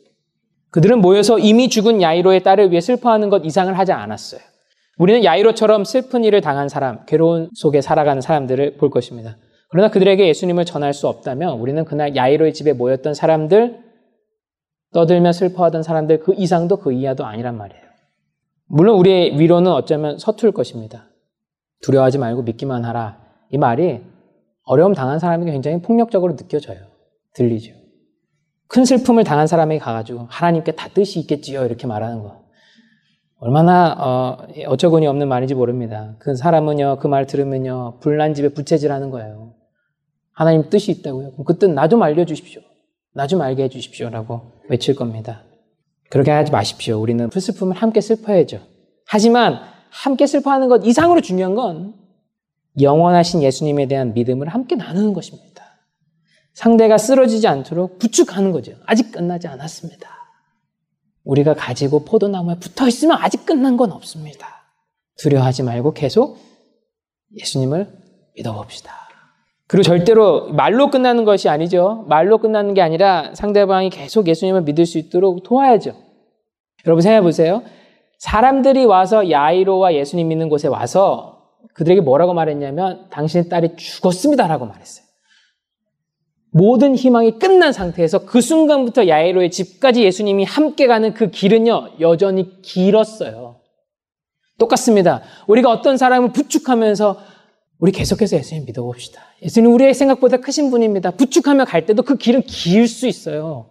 그들은 0.70 1.00
모여서 1.00 1.38
이미 1.38 1.68
죽은 1.68 2.00
야이로의 2.00 2.42
딸을 2.42 2.70
위해 2.70 2.80
슬퍼하는 2.80 3.28
것 3.28 3.44
이상을 3.44 3.76
하지 3.78 3.92
않았어요. 3.92 4.40
우리는 4.98 5.24
야이로처럼 5.24 5.84
슬픈 5.84 6.24
일을 6.24 6.40
당한 6.40 6.68
사람, 6.68 7.05
괴로운 7.07 7.50
속에 7.55 7.80
살아가는 7.80 8.20
사람들을 8.20 8.76
볼 8.76 8.90
것입니다. 8.90 9.36
그러나 9.73 9.91
그들에게 9.91 10.29
예수님을 10.29 10.66
전할 10.66 10.93
수 10.93 11.09
없다면 11.09 11.59
우리는 11.59 11.83
그날 11.87 12.14
야이로의 12.14 12.53
집에 12.53 12.75
모였던 12.75 13.14
사람들, 13.14 13.79
떠들며 14.93 15.33
슬퍼하던 15.33 15.83
사람들 15.83 16.20
그 16.20 16.35
이상도 16.37 16.77
그 16.77 16.93
이하도 16.93 17.25
아니란 17.25 17.57
말이에요. 17.57 17.83
물론 18.66 18.99
우리의 18.99 19.41
위로는 19.41 19.73
어쩌면 19.73 20.18
서툴 20.18 20.53
것입니다. 20.53 21.07
두려워하지 21.81 22.18
말고 22.18 22.43
믿기만 22.43 22.85
하라. 22.85 23.18
이 23.51 23.57
말이 23.57 24.03
어려움 24.64 24.93
당한 24.93 25.18
사람에게 25.18 25.51
굉장히 25.53 25.81
폭력적으로 25.81 26.37
느껴져요. 26.37 26.79
들리죠. 27.35 27.73
큰 28.68 28.85
슬픔을 28.85 29.25
당한 29.25 29.47
사람에게 29.47 29.79
가가지고 29.79 30.27
하나님께 30.29 30.73
다 30.73 30.89
뜻이 30.93 31.18
있겠지요. 31.20 31.64
이렇게 31.64 31.87
말하는 31.87 32.23
거. 32.23 32.43
얼마나 33.39 33.97
어, 33.99 34.47
어처구니 34.66 35.07
없는 35.07 35.29
말인지 35.29 35.55
모릅니다. 35.55 36.14
그 36.18 36.37
사람은요, 36.37 36.99
그 37.01 37.09
말 37.09 37.27
들으면요, 37.27 38.01
불난 38.01 38.35
집에 38.35 38.51
부채질하는 38.51 39.09
거예요. 39.11 39.55
하나님 40.33 40.68
뜻이 40.70 40.91
있다고요. 40.93 41.33
그 41.45 41.59
뜻 41.59 41.66
나 41.70 41.89
좀 41.89 42.03
알려주십시오. 42.03 42.61
나 43.14 43.26
좀 43.26 43.41
알게 43.43 43.64
해주십시오라고 43.64 44.41
외칠 44.70 44.95
겁니다. 44.95 45.43
그렇게 46.11 46.30
하지 46.30 46.51
마십시오. 46.51 46.99
우리는 47.01 47.28
그 47.28 47.41
슬픔을 47.41 47.76
함께 47.76 48.01
슬퍼야죠. 48.01 48.61
하지만 49.07 49.61
함께 49.91 50.26
슬퍼하는 50.26 50.68
것 50.68 50.85
이상으로 50.87 51.20
중요한 51.20 51.55
건 51.55 51.95
영원하신 52.80 53.43
예수님에 53.43 53.87
대한 53.87 54.14
믿음을 54.14 54.49
함께 54.49 54.76
나누는 54.76 55.12
것입니다. 55.12 55.62
상대가 56.55 56.97
쓰러지지 56.99 57.47
않도록 57.49 57.99
부축하는 57.99 58.53
거죠. 58.53 58.72
아직 58.87 59.12
끝나지 59.12 59.47
않았습니다. 59.49 60.09
우리가 61.24 61.55
가지고 61.55 62.05
포도나무에 62.05 62.57
붙어 62.57 62.89
있으면 62.89 63.18
아직 63.20 63.45
끝난 63.47 63.76
건 63.76 63.93
없습니다. 63.93 64.49
두려워하지 65.18 65.62
말고 65.62 65.93
계속 65.93 66.39
예수님을 67.39 67.89
믿어봅시다. 68.37 68.93
그리고 69.73 69.85
절대로 69.85 70.49
말로 70.53 70.91
끝나는 70.91 71.25
것이 71.25 71.49
아니죠. 71.49 72.05
말로 72.07 72.37
끝나는 72.37 72.75
게 72.75 72.83
아니라 72.83 73.31
상대방이 73.33 73.89
계속 73.89 74.29
예수님을 74.29 74.64
믿을 74.64 74.85
수 74.85 74.99
있도록 74.99 75.45
도와야죠. 75.45 75.95
여러분 76.85 77.01
생각해 77.01 77.23
보세요. 77.23 77.62
사람들이 78.18 78.85
와서 78.85 79.31
야이로와 79.31 79.95
예수님 79.95 80.29
믿는 80.29 80.51
곳에 80.51 80.68
와서 80.68 81.49
그들에게 81.73 82.03
뭐라고 82.03 82.35
말했냐면 82.35 83.07
당신의 83.09 83.49
딸이 83.49 83.77
죽었습니다라고 83.77 84.66
말했어요. 84.66 85.07
모든 86.51 86.95
희망이 86.95 87.39
끝난 87.39 87.73
상태에서 87.73 88.27
그 88.27 88.43
순간부터 88.43 89.09
야이로의 89.09 89.51
집까지 89.51 90.05
예수님이 90.05 90.45
함께 90.45 90.87
가는 90.87 91.14
그 91.14 91.31
길은요, 91.31 91.93
여전히 92.01 92.61
길었어요. 92.61 93.57
똑같습니다. 94.59 95.23
우리가 95.47 95.70
어떤 95.70 95.97
사람을 95.97 96.33
부축하면서 96.33 97.16
우리 97.79 97.91
계속해서 97.91 98.37
예수님 98.37 98.66
믿어봅시다. 98.66 99.32
예수님 99.43 99.72
우리의 99.72 99.95
생각보다 99.95 100.36
크신 100.38 100.70
분입니다. 100.70 101.12
부축하며 101.12 101.64
갈 101.64 101.84
때도 101.86 102.03
그 102.03 102.16
길은 102.16 102.43
길 102.43 102.86
수 102.88 103.07
있어요. 103.07 103.68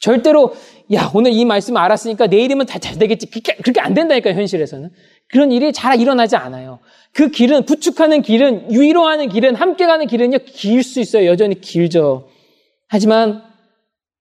절대로 0.00 0.54
야 0.92 1.10
오늘 1.14 1.32
이 1.32 1.44
말씀 1.44 1.76
알았으니까 1.76 2.28
내일이면 2.28 2.66
다 2.66 2.78
잘 2.78 2.98
되겠지. 2.98 3.26
그렇게 3.30 3.56
그렇게 3.56 3.80
안 3.80 3.94
된다니까 3.94 4.32
현실에서는 4.32 4.90
그런 5.28 5.52
일이 5.52 5.72
잘 5.72 6.00
일어나지 6.00 6.36
않아요. 6.36 6.78
그 7.12 7.30
길은 7.30 7.64
부축하는 7.66 8.22
길은 8.22 8.68
위로하는 8.70 9.28
길은 9.28 9.56
함께 9.56 9.86
가는 9.86 10.06
길은요 10.06 10.38
길 10.46 10.82
수 10.82 11.00
있어요. 11.00 11.26
여전히 11.26 11.60
길죠. 11.60 12.28
하지만 12.88 13.42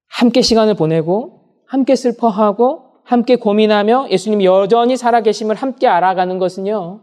함께 0.10 0.42
시간을 0.42 0.74
보내고 0.74 1.42
함께 1.68 1.96
슬퍼하고 1.96 2.84
함께 3.06 3.36
고민하며 3.38 4.08
예수님이 4.10 4.46
여전히 4.46 4.98
살아계심을 4.98 5.56
함께 5.56 5.88
알아가는 5.88 6.40
것은요 6.40 7.02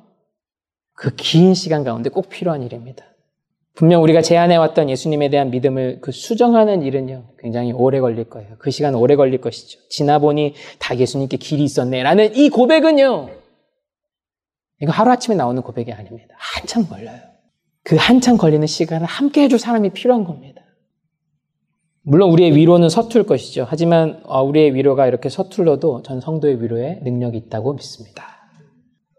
그 0.97 1.15
긴 1.17 1.55
시간 1.55 1.85
가운데 1.85 2.11
꼭 2.11 2.29
필요한 2.29 2.63
일입니다. 2.63 3.05
분명 3.75 4.03
우리가 4.05 4.23
제안해왔던 4.23 4.89
예수님에 4.89 5.31
대한 5.31 5.51
믿음을 5.51 5.99
그 6.01 6.13
수정하는 6.13 6.83
일은요, 6.83 7.25
굉장히 7.39 7.73
오래 7.73 7.99
걸릴 8.01 8.25
거예요. 8.25 8.55
그 8.59 8.71
시간 8.71 8.95
오래 8.95 9.17
걸릴 9.17 9.41
것이죠. 9.41 9.81
지나보니 9.89 10.55
다 10.79 10.97
예수님께 10.97 11.39
길이 11.39 11.65
있었네. 11.65 12.05
라는 12.05 12.37
이 12.37 12.51
고백은요, 12.51 13.31
이거 14.81 14.93
하루아침에 14.93 15.35
나오는 15.35 15.61
고백이 15.61 15.93
아닙니다. 15.93 16.37
한참 16.39 16.87
걸려요. 16.87 17.19
그 17.83 17.97
한참 17.97 18.37
걸리는 18.37 18.67
시간을 18.67 19.07
함께 19.07 19.43
해줄 19.43 19.59
사람이 19.59 19.91
필요한 19.91 20.25
겁니다. 20.25 20.63
물론 22.03 22.31
우리의 22.31 22.55
위로는 22.55 22.89
서툴 22.89 23.25
것이죠. 23.25 23.67
하지만 23.69 24.21
어, 24.25 24.43
우리의 24.43 24.75
위로가 24.75 25.07
이렇게 25.07 25.29
서툴러도 25.29 26.03
전 26.03 26.21
성도의 26.21 26.63
위로에 26.63 27.01
능력이 27.03 27.37
있다고 27.39 27.73
믿습니다. 27.75 28.25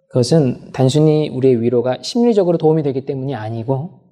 그것은 0.09 0.71
단순히 0.71 1.29
우리의 1.29 1.61
위로가 1.61 1.97
심리적으로 2.01 2.57
도움이 2.57 2.83
되기 2.83 3.05
때문이 3.05 3.35
아니고 3.35 4.04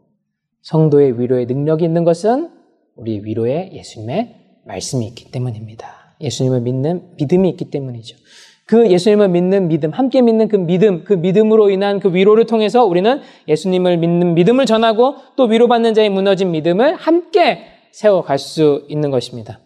성도의 0.63 1.19
위로에 1.19 1.45
능력이 1.45 1.85
있는 1.85 2.03
것은 2.03 2.49
우리 2.95 3.21
위로에 3.23 3.71
예수님의 3.73 4.35
말씀이 4.65 5.05
있기 5.07 5.31
때문입니다. 5.31 5.87
예수님을 6.21 6.61
믿는 6.61 7.15
믿음이 7.17 7.49
있기 7.49 7.65
때문이죠. 7.65 8.17
그 8.65 8.89
예수님을 8.89 9.27
믿는 9.27 9.67
믿음, 9.67 9.91
함께 9.91 10.21
믿는 10.21 10.47
그 10.47 10.55
믿음, 10.55 11.03
그 11.03 11.13
믿음으로 11.13 11.69
인한 11.69 11.99
그 11.99 12.13
위로를 12.13 12.45
통해서 12.45 12.85
우리는 12.85 13.19
예수님을 13.47 13.97
믿는 13.97 14.35
믿음을 14.35 14.65
전하고 14.65 15.15
또 15.35 15.43
위로받는 15.43 15.93
자의 15.93 16.09
무너진 16.09 16.51
믿음을 16.51 16.95
함께 16.95 17.65
세워갈 17.91 18.39
수 18.39 18.85
있는 18.87 19.11
것입니다. 19.11 19.59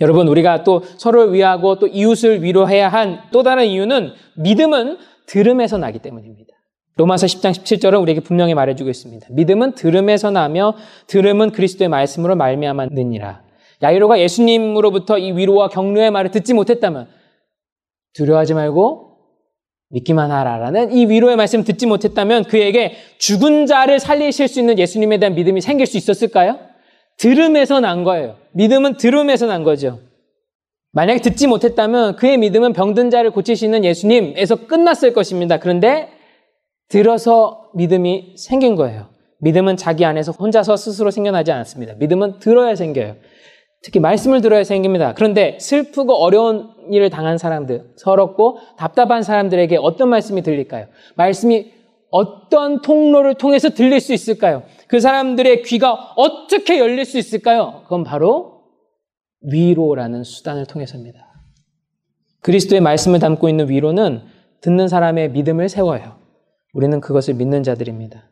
여러분, 0.00 0.28
우리가 0.28 0.62
또 0.62 0.82
서로를 0.98 1.32
위하고 1.32 1.78
또 1.78 1.86
이웃을 1.88 2.42
위로해야 2.42 2.88
한 2.88 3.18
또 3.32 3.42
다른 3.42 3.66
이유는 3.66 4.12
믿음은 4.36 4.98
들음에서 5.26 5.78
나기 5.78 5.98
때문입니다. 5.98 6.51
로마서 6.96 7.26
10장 7.26 7.52
17절은 7.52 8.00
우리에게 8.02 8.20
분명히 8.20 8.54
말해주고 8.54 8.90
있습니다. 8.90 9.28
믿음은 9.30 9.72
들음에서 9.74 10.30
나며 10.30 10.74
들음은 11.06 11.52
그리스도의 11.52 11.88
말씀으로 11.88 12.36
말미암아 12.36 12.86
느니라. 12.86 13.42
야이로가 13.82 14.20
예수님으로부터 14.20 15.18
이 15.18 15.32
위로와 15.32 15.68
격려의 15.68 16.10
말을 16.10 16.30
듣지 16.30 16.54
못했다면 16.54 17.08
두려워하지 18.12 18.54
말고 18.54 19.12
믿기만 19.88 20.30
하라라는 20.30 20.92
이 20.92 21.06
위로의 21.06 21.36
말씀을 21.36 21.64
듣지 21.64 21.86
못했다면 21.86 22.44
그에게 22.44 22.94
죽은 23.18 23.66
자를 23.66 23.98
살리실 23.98 24.48
수 24.48 24.60
있는 24.60 24.78
예수님에 24.78 25.18
대한 25.18 25.34
믿음이 25.34 25.60
생길 25.60 25.86
수 25.86 25.96
있었을까요? 25.96 26.58
들음에서 27.18 27.80
난 27.80 28.04
거예요. 28.04 28.36
믿음은 28.52 28.96
들음에서 28.96 29.46
난 29.46 29.64
거죠. 29.64 29.98
만약에 30.92 31.20
듣지 31.20 31.46
못했다면 31.46 32.16
그의 32.16 32.38
믿음은 32.38 32.74
병든 32.74 33.10
자를 33.10 33.30
고치시는 33.30 33.84
예수님에서 33.84 34.66
끝났을 34.66 35.12
것입니다. 35.12 35.58
그런데 35.58 36.08
들어서 36.92 37.70
믿음이 37.72 38.34
생긴 38.36 38.76
거예요. 38.76 39.08
믿음은 39.38 39.78
자기 39.78 40.04
안에서 40.04 40.30
혼자서 40.30 40.76
스스로 40.76 41.10
생겨나지 41.10 41.50
않습니다. 41.50 41.94
믿음은 41.94 42.38
들어야 42.38 42.74
생겨요. 42.74 43.16
특히 43.82 43.98
말씀을 43.98 44.42
들어야 44.42 44.62
생깁니다. 44.62 45.14
그런데 45.14 45.56
슬프고 45.58 46.12
어려운 46.16 46.68
일을 46.90 47.08
당한 47.08 47.38
사람들, 47.38 47.94
서럽고 47.96 48.58
답답한 48.76 49.22
사람들에게 49.22 49.78
어떤 49.80 50.10
말씀이 50.10 50.42
들릴까요? 50.42 50.86
말씀이 51.16 51.72
어떤 52.10 52.82
통로를 52.82 53.36
통해서 53.36 53.70
들릴 53.70 53.98
수 53.98 54.12
있을까요? 54.12 54.62
그 54.86 55.00
사람들의 55.00 55.62
귀가 55.62 56.12
어떻게 56.16 56.78
열릴 56.78 57.06
수 57.06 57.16
있을까요? 57.16 57.80
그건 57.84 58.04
바로 58.04 58.64
위로라는 59.50 60.24
수단을 60.24 60.66
통해서입니다. 60.66 61.26
그리스도의 62.42 62.82
말씀을 62.82 63.18
담고 63.18 63.48
있는 63.48 63.70
위로는 63.70 64.20
듣는 64.60 64.88
사람의 64.88 65.30
믿음을 65.30 65.70
세워요. 65.70 66.21
우리는 66.72 67.00
그것을 67.00 67.34
믿는 67.34 67.62
자들입니다. 67.62 68.22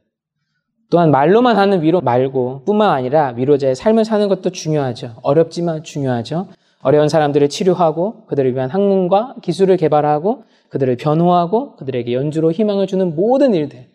또한 0.90 1.10
말로만 1.10 1.56
하는 1.56 1.82
위로 1.82 2.00
말고 2.00 2.64
뿐만 2.64 2.90
아니라 2.90 3.28
위로자의 3.36 3.76
삶을 3.76 4.04
사는 4.04 4.28
것도 4.28 4.50
중요하죠. 4.50 5.16
어렵지만 5.22 5.84
중요하죠. 5.84 6.48
어려운 6.82 7.08
사람들을 7.08 7.48
치료하고 7.48 8.26
그들을 8.26 8.54
위한 8.54 8.70
학문과 8.70 9.36
기술을 9.42 9.76
개발하고 9.76 10.44
그들을 10.70 10.96
변호하고 10.96 11.76
그들에게 11.76 12.12
연주로 12.12 12.50
희망을 12.50 12.86
주는 12.86 13.14
모든 13.14 13.54
일들 13.54 13.86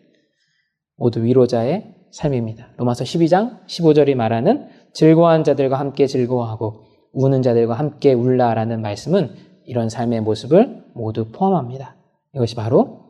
모두 0.96 1.22
위로자의 1.22 1.94
삶입니다. 2.12 2.68
로마서 2.78 3.04
12장 3.04 3.66
15절이 3.66 4.14
말하는 4.14 4.68
즐거워한 4.94 5.44
자들과 5.44 5.78
함께 5.78 6.06
즐거워하고 6.06 6.84
우는 7.12 7.42
자들과 7.42 7.74
함께 7.74 8.14
울라라는 8.14 8.80
말씀은 8.80 9.34
이런 9.66 9.88
삶의 9.90 10.22
모습을 10.22 10.84
모두 10.94 11.30
포함합니다. 11.32 11.96
이것이 12.34 12.54
바로 12.54 13.05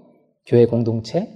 교회 0.47 0.65
공동체, 0.65 1.29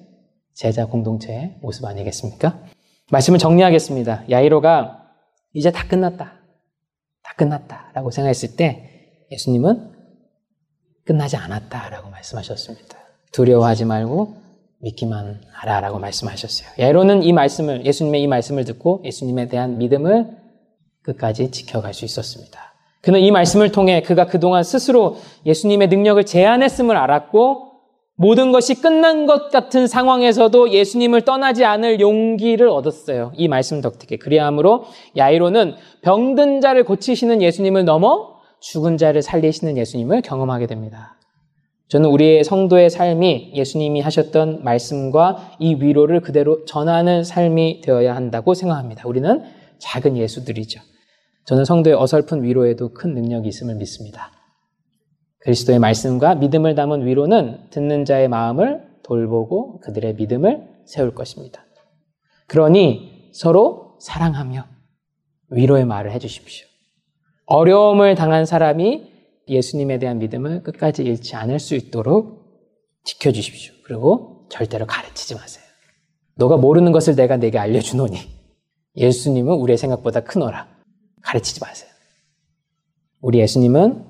제자 0.54 0.86
공동체의 0.86 1.56
모습 1.60 1.84
아니겠습니까? 1.84 2.62
말씀을 3.10 3.38
정리하겠습니다. 3.38 4.24
야이로가 4.30 5.10
이제 5.52 5.72
다 5.72 5.86
끝났다. 5.88 6.32
다 7.22 7.34
끝났다. 7.36 7.90
라고 7.94 8.10
생각했을 8.10 8.56
때 8.56 9.26
예수님은 9.32 9.92
끝나지 11.04 11.36
않았다. 11.36 11.90
라고 11.90 12.08
말씀하셨습니다. 12.10 12.98
두려워하지 13.32 13.84
말고 13.84 14.36
믿기만 14.78 15.42
하라. 15.52 15.80
라고 15.80 15.98
말씀하셨어요. 15.98 16.68
야이로는 16.78 17.24
이 17.24 17.32
말씀을, 17.32 17.84
예수님의 17.84 18.22
이 18.22 18.26
말씀을 18.28 18.64
듣고 18.64 19.02
예수님에 19.04 19.48
대한 19.48 19.78
믿음을 19.78 20.38
끝까지 21.02 21.50
지켜갈 21.50 21.94
수 21.94 22.04
있었습니다. 22.04 22.74
그는 23.00 23.20
이 23.20 23.30
말씀을 23.30 23.72
통해 23.72 24.02
그가 24.02 24.26
그동안 24.26 24.62
스스로 24.62 25.16
예수님의 25.46 25.88
능력을 25.88 26.24
제안했음을 26.24 26.96
알았고 26.96 27.69
모든 28.20 28.52
것이 28.52 28.74
끝난 28.74 29.24
것 29.24 29.50
같은 29.50 29.86
상황에서도 29.86 30.72
예수님을 30.72 31.22
떠나지 31.22 31.64
않을 31.64 32.00
용기를 32.00 32.68
얻었어요. 32.68 33.32
이 33.34 33.48
말씀 33.48 33.80
덕택에. 33.80 34.18
그리함으로 34.18 34.84
야이로는 35.16 35.72
병든 36.02 36.60
자를 36.60 36.84
고치시는 36.84 37.40
예수님을 37.40 37.86
넘어 37.86 38.34
죽은 38.60 38.98
자를 38.98 39.22
살리시는 39.22 39.78
예수님을 39.78 40.20
경험하게 40.20 40.66
됩니다. 40.66 41.16
저는 41.88 42.10
우리의 42.10 42.44
성도의 42.44 42.90
삶이 42.90 43.52
예수님이 43.54 44.02
하셨던 44.02 44.64
말씀과 44.64 45.54
이 45.58 45.76
위로를 45.76 46.20
그대로 46.20 46.66
전하는 46.66 47.24
삶이 47.24 47.80
되어야 47.80 48.14
한다고 48.14 48.52
생각합니다. 48.52 49.08
우리는 49.08 49.44
작은 49.78 50.18
예수들이죠. 50.18 50.78
저는 51.46 51.64
성도의 51.64 51.96
어설픈 51.96 52.42
위로에도 52.42 52.92
큰 52.92 53.14
능력이 53.14 53.48
있음을 53.48 53.76
믿습니다. 53.76 54.30
그리스도의 55.40 55.78
말씀과 55.78 56.36
믿음을 56.36 56.74
담은 56.74 57.06
위로는 57.06 57.70
듣는 57.70 58.04
자의 58.04 58.28
마음을 58.28 58.86
돌보고 59.02 59.80
그들의 59.80 60.14
믿음을 60.14 60.68
세울 60.86 61.14
것입니다. 61.14 61.64
그러니 62.46 63.30
서로 63.32 63.98
사랑하며 64.00 64.66
위로의 65.50 65.84
말을 65.84 66.12
해주십시오. 66.12 66.66
어려움을 67.46 68.14
당한 68.14 68.46
사람이 68.46 69.10
예수님에 69.48 69.98
대한 69.98 70.18
믿음을 70.18 70.62
끝까지 70.62 71.02
잃지 71.02 71.34
않을 71.36 71.58
수 71.58 71.74
있도록 71.74 72.40
지켜주십시오. 73.04 73.74
그리고 73.84 74.46
절대로 74.50 74.86
가르치지 74.86 75.34
마세요. 75.34 75.64
너가 76.36 76.56
모르는 76.56 76.92
것을 76.92 77.16
내가 77.16 77.36
내게 77.36 77.58
알려주노니 77.58 78.18
예수님은 78.96 79.54
우리의 79.54 79.78
생각보다 79.78 80.20
크노라. 80.20 80.68
가르치지 81.22 81.60
마세요. 81.60 81.90
우리 83.20 83.40
예수님은 83.40 84.09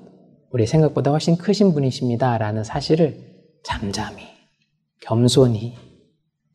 우리 0.51 0.67
생각보다 0.67 1.11
훨씬 1.11 1.37
크신 1.37 1.73
분이십니다. 1.73 2.39
라는 2.39 2.65
사실을 2.65 3.17
잠잠히, 3.63 4.25
겸손히, 5.01 5.77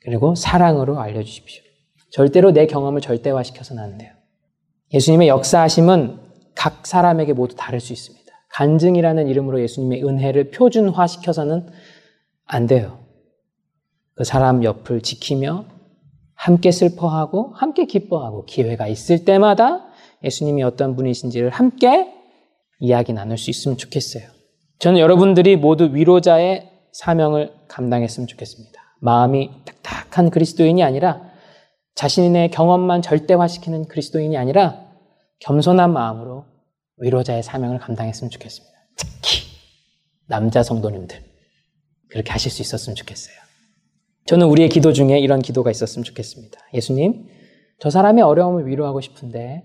그리고 0.02 0.36
사랑으로 0.36 1.00
알려주십시오. 1.00 1.64
절대로 2.12 2.52
내 2.52 2.68
경험을 2.68 3.02
절대화시켜서는 3.02 3.84
안 3.84 3.98
돼요. 3.98 4.14
예수님의 4.94 5.28
역사하심은 5.28 6.20
각 6.56 6.88
사람에게 6.88 7.34
모두 7.34 7.56
다를 7.56 7.80
수 7.80 7.92
있습니다. 7.92 8.26
간증이라는 8.52 9.28
이름으로 9.28 9.62
예수님의 9.62 10.06
은혜를 10.06 10.52
표준화시켜서는 10.52 11.68
안 12.46 12.68
돼요. 12.68 13.00
그 14.14 14.24
사람 14.24 14.64
옆을 14.64 15.02
지키며 15.02 15.66
함께 16.34 16.72
슬퍼하고 16.72 17.54
함께 17.56 17.86
기뻐하고 17.86 18.46
기회가 18.46 18.88
있을 18.88 19.26
때마다 19.26 19.88
예수님이 20.24 20.64
어떤 20.64 20.96
분이신지를 20.96 21.50
함께 21.50 22.15
이야기 22.80 23.14
나눌 23.14 23.38
수 23.38 23.50
있으면 23.50 23.78
좋겠어요. 23.78 24.24
저는 24.80 25.00
여러분들이 25.00 25.56
모두 25.56 25.90
위로자의 25.94 26.70
사명을 26.92 27.54
감당했으면 27.68 28.28
좋겠습니다. 28.28 28.82
마음이 29.02 29.52
딱딱한 29.66 30.30
그리스도인이 30.30 30.84
아니라 30.84 31.22
자신의 31.96 32.52
경험만 32.52 33.02
절대화시키는 33.02 33.88
그리스도인이 33.88 34.38
아니라 34.38 34.86
겸손한 35.40 35.92
마음으로 35.94 36.46
위로자의 36.98 37.44
사명을 37.44 37.80
감당했으면 37.80 38.30
좋겠습니다. 38.30 38.76
특히 38.98 39.44
남자 40.28 40.64
성도님들 40.64 41.24
그렇게 42.10 42.32
하실 42.32 42.52
수 42.52 42.62
있었으면 42.62 42.96
좋겠어요. 42.96 43.36
저는 44.26 44.48
우리의 44.48 44.70
기도 44.70 44.92
중에 44.92 45.20
이런 45.20 45.42
기도가 45.42 45.70
있었으면 45.70 46.04
좋겠습니다. 46.04 46.60
예수님, 46.74 47.28
저 47.80 47.90
사람의 47.90 48.24
어려움을 48.24 48.68
위로하고 48.68 49.02
싶은데 49.02 49.64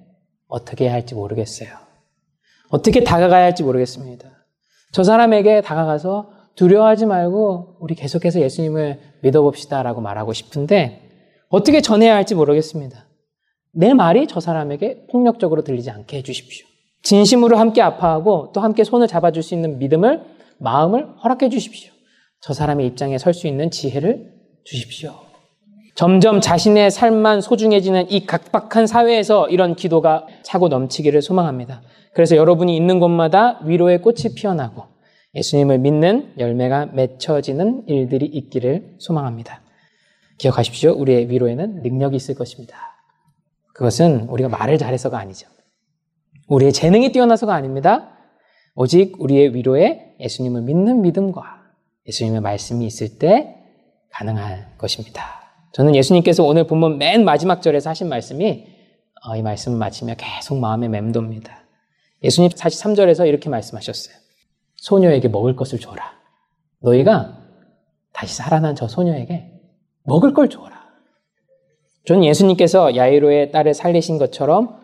어떻게 0.49 0.85
해야 0.85 0.93
할지 0.93 1.15
모르겠어요. 1.15 1.89
어떻게 2.71 3.05
다가가야 3.05 3.45
할지 3.45 3.62
모르겠습니다. 3.62 4.29
저 4.93 5.05
사람에게 5.05 5.61
다가가서 5.61 6.31
두려워하지 6.57 7.07
말고 7.07 7.77
우리 7.81 7.95
계속해서 7.95 8.41
예수님을 8.41 8.99
믿어봅시다 9.23 9.83
라고 9.83 10.01
말하고 10.01 10.33
싶은데 10.33 11.03
어떻게 11.49 11.81
전해야 11.81 12.14
할지 12.14 12.35
모르겠습니다. 12.35 13.07
내 13.73 13.95
말이 13.95 14.27
저 14.27 14.41
사람에게 14.41 15.07
폭력적으로 15.11 15.62
들리지 15.62 15.91
않게 15.91 16.18
해주십시오. 16.18 16.66
진심으로 17.03 17.57
함께 17.57 17.83
아파하고 17.83 18.51
또 18.53 18.61
함께 18.61 18.85
손을 18.85 19.07
잡아줄 19.07 19.43
수 19.43 19.55
있는 19.55 19.79
믿음을, 19.79 20.23
마음을 20.59 21.07
허락해 21.23 21.49
주십시오. 21.49 21.93
저 22.41 22.53
사람의 22.53 22.87
입장에 22.87 23.18
설 23.18 23.33
수 23.35 23.47
있는 23.47 23.71
지혜를 23.71 24.33
주십시오. 24.64 25.30
점점 26.01 26.40
자신의 26.40 26.90
삶만 26.90 27.42
소중해지는 27.42 28.11
이 28.11 28.24
각박한 28.24 28.86
사회에서 28.86 29.51
이런 29.51 29.74
기도가 29.74 30.26
차고 30.42 30.68
넘치기를 30.68 31.20
소망합니다. 31.20 31.82
그래서 32.14 32.36
여러분이 32.36 32.74
있는 32.74 33.01
곳마다 33.01 33.61
위로의 33.66 34.01
꽃이 34.01 34.34
피어나고 34.34 34.84
예수님을 35.34 35.78
믿는 35.80 36.32
열매가 36.38 36.86
맺혀지는 36.94 37.82
일들이 37.86 38.24
있기를 38.24 38.96
소망합니다. 38.98 39.61
기억하십시오. 40.38 40.92
우리의 40.92 41.28
위로에는 41.28 41.82
능력이 41.82 42.16
있을 42.16 42.34
것입니다. 42.34 42.78
그것은 43.74 44.22
우리가 44.30 44.48
말을 44.48 44.78
잘해서가 44.78 45.18
아니죠. 45.18 45.48
우리의 46.48 46.72
재능이 46.72 47.12
뛰어나서가 47.12 47.55
아닙니다. 47.55 48.16
오직 48.74 49.20
우리의 49.20 49.55
위로에 49.55 50.14
예수님을 50.18 50.62
믿는 50.62 51.03
믿음과 51.03 51.42
예수님의 52.07 52.40
말씀이 52.40 52.86
있을 52.86 53.18
때 53.18 53.55
가능한 54.09 54.78
것입니다. 54.78 55.39
저는 55.73 55.95
예수님께서 55.95 56.45
오늘 56.45 56.64
본문 56.66 56.99
맨 56.99 57.25
마지막 57.25 57.62
절에서 57.62 57.91
하신 57.91 58.09
말씀이 58.09 58.66
어, 59.25 59.37
이 59.37 59.43
말씀을 59.43 59.79
마치며 59.79 60.14
계속 60.16 60.59
마음에 60.59 60.89
맴돕니다. 60.89 61.64
예수님 62.25 62.51
43절에서 62.51 63.29
이렇게 63.29 63.49
말씀하셨어요. 63.49 64.14
소녀에게 64.77 65.29
먹을 65.29 65.57
것을 65.57 65.79
줘라. 65.79 66.12
너희가 66.81 67.39
다시 68.12 68.37
살아난 68.37 68.75
저 68.75 68.89
소녀에게 68.89 69.53
먹을 70.05 70.33
걸 70.33 70.49
줘라. 70.49 70.81
저는 72.07 72.25
예수님께서 72.25 72.97
야이로의 72.97 73.53
딸을 73.53 73.75
살리신 73.75 74.18
것처럼 74.18 74.81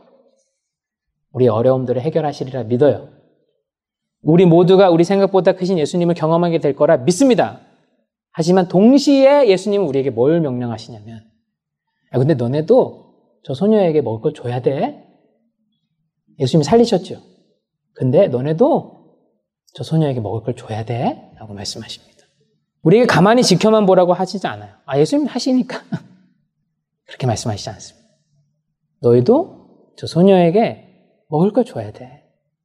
우리 1.32 1.48
어려움들을 1.48 2.00
해결하시리라 2.00 2.64
믿어요. 2.64 3.08
우리 4.22 4.44
모두가 4.44 4.90
우리 4.90 5.04
생각보다 5.04 5.52
크신 5.52 5.78
예수님을 5.78 6.14
경험하게 6.14 6.58
될 6.58 6.76
거라 6.76 6.98
믿습니다. 6.98 7.60
하지만 8.38 8.68
동시에 8.68 9.48
예수님은 9.48 9.86
우리에게 9.86 10.10
뭘 10.10 10.42
명령하시냐면, 10.42 11.16
야, 11.16 12.18
근데 12.18 12.34
너네도 12.34 13.14
저 13.42 13.54
소녀에게 13.54 14.02
먹을 14.02 14.20
걸 14.20 14.34
줘야 14.34 14.60
돼. 14.60 15.02
예수님이 16.38 16.64
살리셨죠. 16.64 17.18
근데 17.94 18.28
너네도 18.28 19.16
저 19.72 19.82
소녀에게 19.82 20.20
먹을 20.20 20.42
걸 20.42 20.54
줘야 20.54 20.84
돼. 20.84 21.32
라고 21.36 21.54
말씀하십니다. 21.54 22.26
우리에게 22.82 23.06
가만히 23.06 23.42
지켜만 23.42 23.86
보라고 23.86 24.12
하시지 24.12 24.46
않아요. 24.46 24.74
아, 24.84 24.98
예수님 24.98 25.28
하시니까. 25.28 25.82
그렇게 27.08 27.26
말씀하시지 27.26 27.70
않습니다. 27.70 28.06
너희도 29.00 29.94
저 29.96 30.06
소녀에게 30.06 30.84
먹을 31.30 31.54
걸 31.54 31.64
줘야 31.64 31.90
돼. 31.90 32.22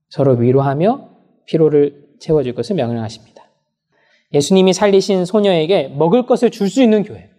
서로 0.09 0.33
위로하며 0.33 1.11
피로를 1.45 2.17
채워줄 2.19 2.55
것을 2.55 2.75
명령하십니다. 2.75 3.30
예수님이 4.33 4.73
살리신 4.73 5.25
소녀에게 5.25 5.89
먹을 5.89 6.25
것을 6.25 6.49
줄 6.51 6.69
수 6.69 6.81
있는 6.81 7.03
교회. 7.03 7.29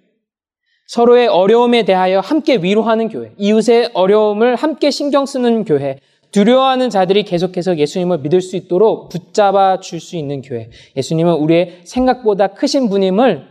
서로의 0.89 1.29
어려움에 1.29 1.85
대하여 1.85 2.21
함께 2.21 2.57
위로하는 2.57 3.09
교회. 3.09 3.33
이웃의 3.39 3.93
어려움을 3.95 4.57
함께 4.57 4.91
신경 4.91 5.25
쓰는 5.25 5.65
교회. 5.65 5.99
두려워하는 6.33 6.91
자들이 6.91 7.25
계속해서 7.25 7.79
예수님을 7.79 8.19
믿을 8.19 8.41
수 8.41 8.57
있도록 8.57 9.09
붙잡아 9.11 9.81
줄 9.81 10.01
수 10.01 10.17
있는 10.17 10.43
교회. 10.43 10.71
예수님은 10.97 11.35
우리의 11.35 11.83
생각보다 11.85 12.49
크신 12.49 12.89
분임을 12.89 13.47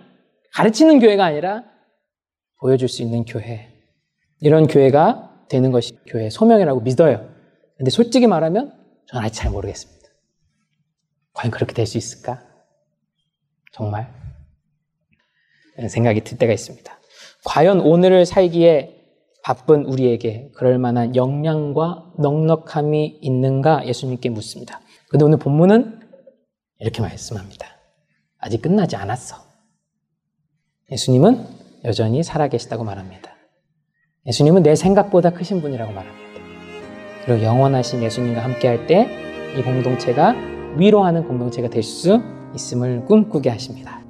가르치는 0.54 1.00
교회가 1.00 1.24
아니라 1.26 1.64
보여줄 2.60 2.90
수 2.90 3.02
있는 3.02 3.24
교회. 3.26 3.70
이런 4.40 4.68
교회가 4.68 5.46
되는 5.50 5.72
것이 5.72 5.94
교회의 6.08 6.32
소명이라고 6.32 6.82
믿어요. 6.82 7.28
근데 7.78 7.90
솔직히 7.90 8.28
말하면 8.28 8.74
저는 9.08 9.26
아직 9.26 9.36
잘 9.38 9.52
모르겠습니다. 9.52 10.08
과연 11.34 11.52
그렇게 11.52 11.74
될 11.74 11.86
수 11.88 11.98
있을까? 11.98 12.44
정말? 13.72 14.14
생각이 15.90 16.22
들 16.24 16.38
때가 16.38 16.54
있습니다. 16.54 17.00
과연 17.46 17.82
오늘을 17.82 18.26
살기에 18.26 18.98
바쁜 19.44 19.86
우리에게 19.86 20.52
그럴 20.56 20.78
만한 20.78 21.16
역량과 21.16 22.14
넉넉함이 22.20 23.20
있는가 23.22 23.88
예수님께 23.88 24.30
묻습니다. 24.30 24.80
근데 25.10 25.26
오늘 25.26 25.40
본문은 25.40 26.00
이렇게 26.80 27.02
말씀합니다. 27.02 27.68
아직 28.38 28.62
끝나지 28.62 28.96
않았어. 28.96 29.38
예수님은 30.92 31.48
여전히 31.86 32.22
살아계시다고 32.22 32.84
말합니다. 32.84 33.32
예수님은 34.28 34.62
내 34.62 34.76
생각보다 34.76 35.32
크신 35.32 35.62
분이라고 35.62 35.92
말합니다. 35.92 36.22
그리고 37.26 37.44
영원하신 37.44 38.04
예수님과 38.04 38.44
함께할 38.44 38.86
때 38.88 39.32
이 39.58 39.62
공동체가 39.64 40.34
위로하는 40.78 41.28
공동체가 41.28 41.70
될 41.70 41.84
수 41.84 42.22
있음을 42.56 43.06
꿈꾸게 43.06 43.50
하십니다. 43.50 44.01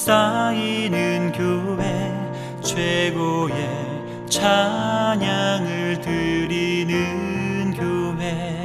쌓이는 0.00 1.30
교회 1.32 2.10
최고의 2.62 3.54
찬양을 4.30 6.00
드리는 6.00 7.74
교회. 7.74 8.64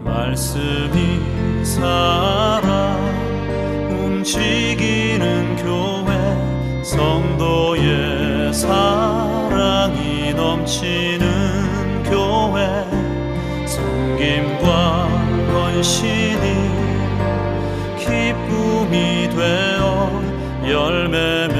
말씀이 0.00 1.20
살아 1.62 2.96
움직이는 3.90 5.56
교회 5.56 6.82
성도의 6.82 8.54
사랑이 8.54 10.32
넘치는 10.32 12.02
교회. 12.04 12.86
섬김과 13.66 15.04
헌신이 15.52 16.46
기쁨이 17.98 19.28
되어 19.28 19.65
열매 20.76 21.55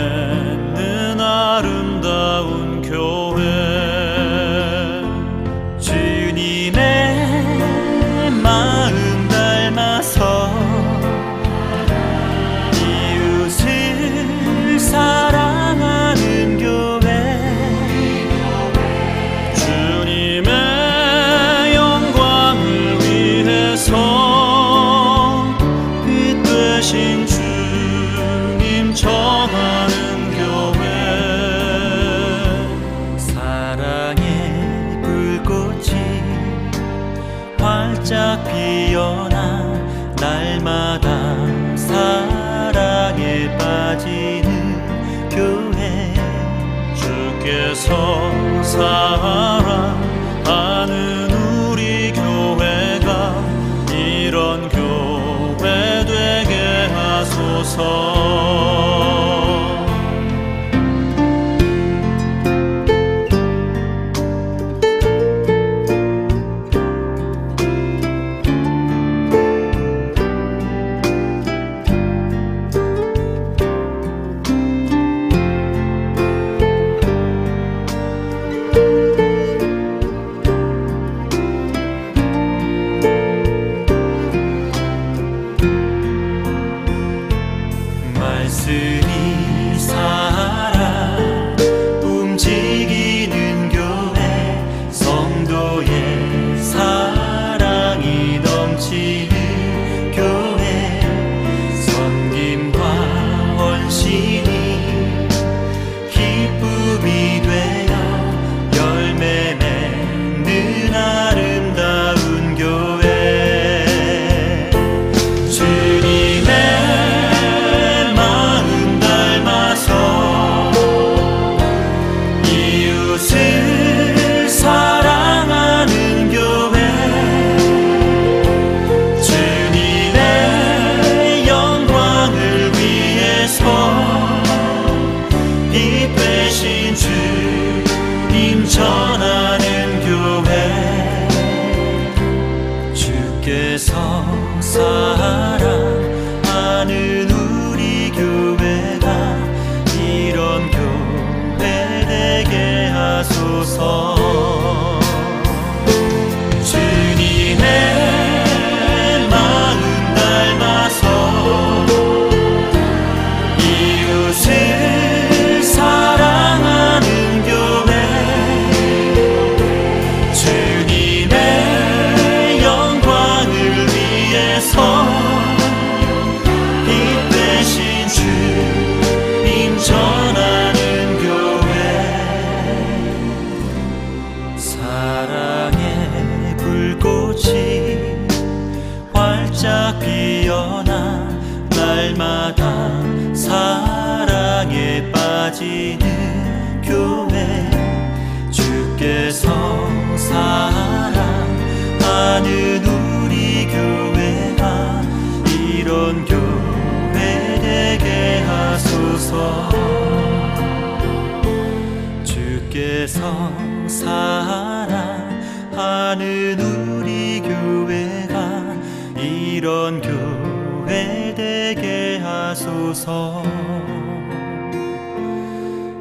서 223.07 223.41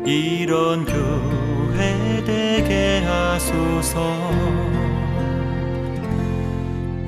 이런 0.03 0.85
교회 0.85 2.23
되게 2.25 3.03
하소서. 3.05 4.01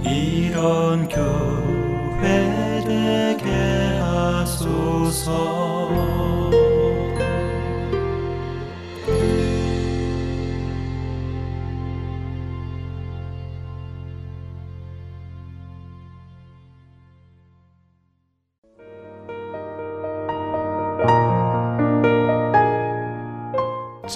이런 0.03 1.09
교회 1.09 2.83
되게 2.85 3.97
하소서. 3.99 5.76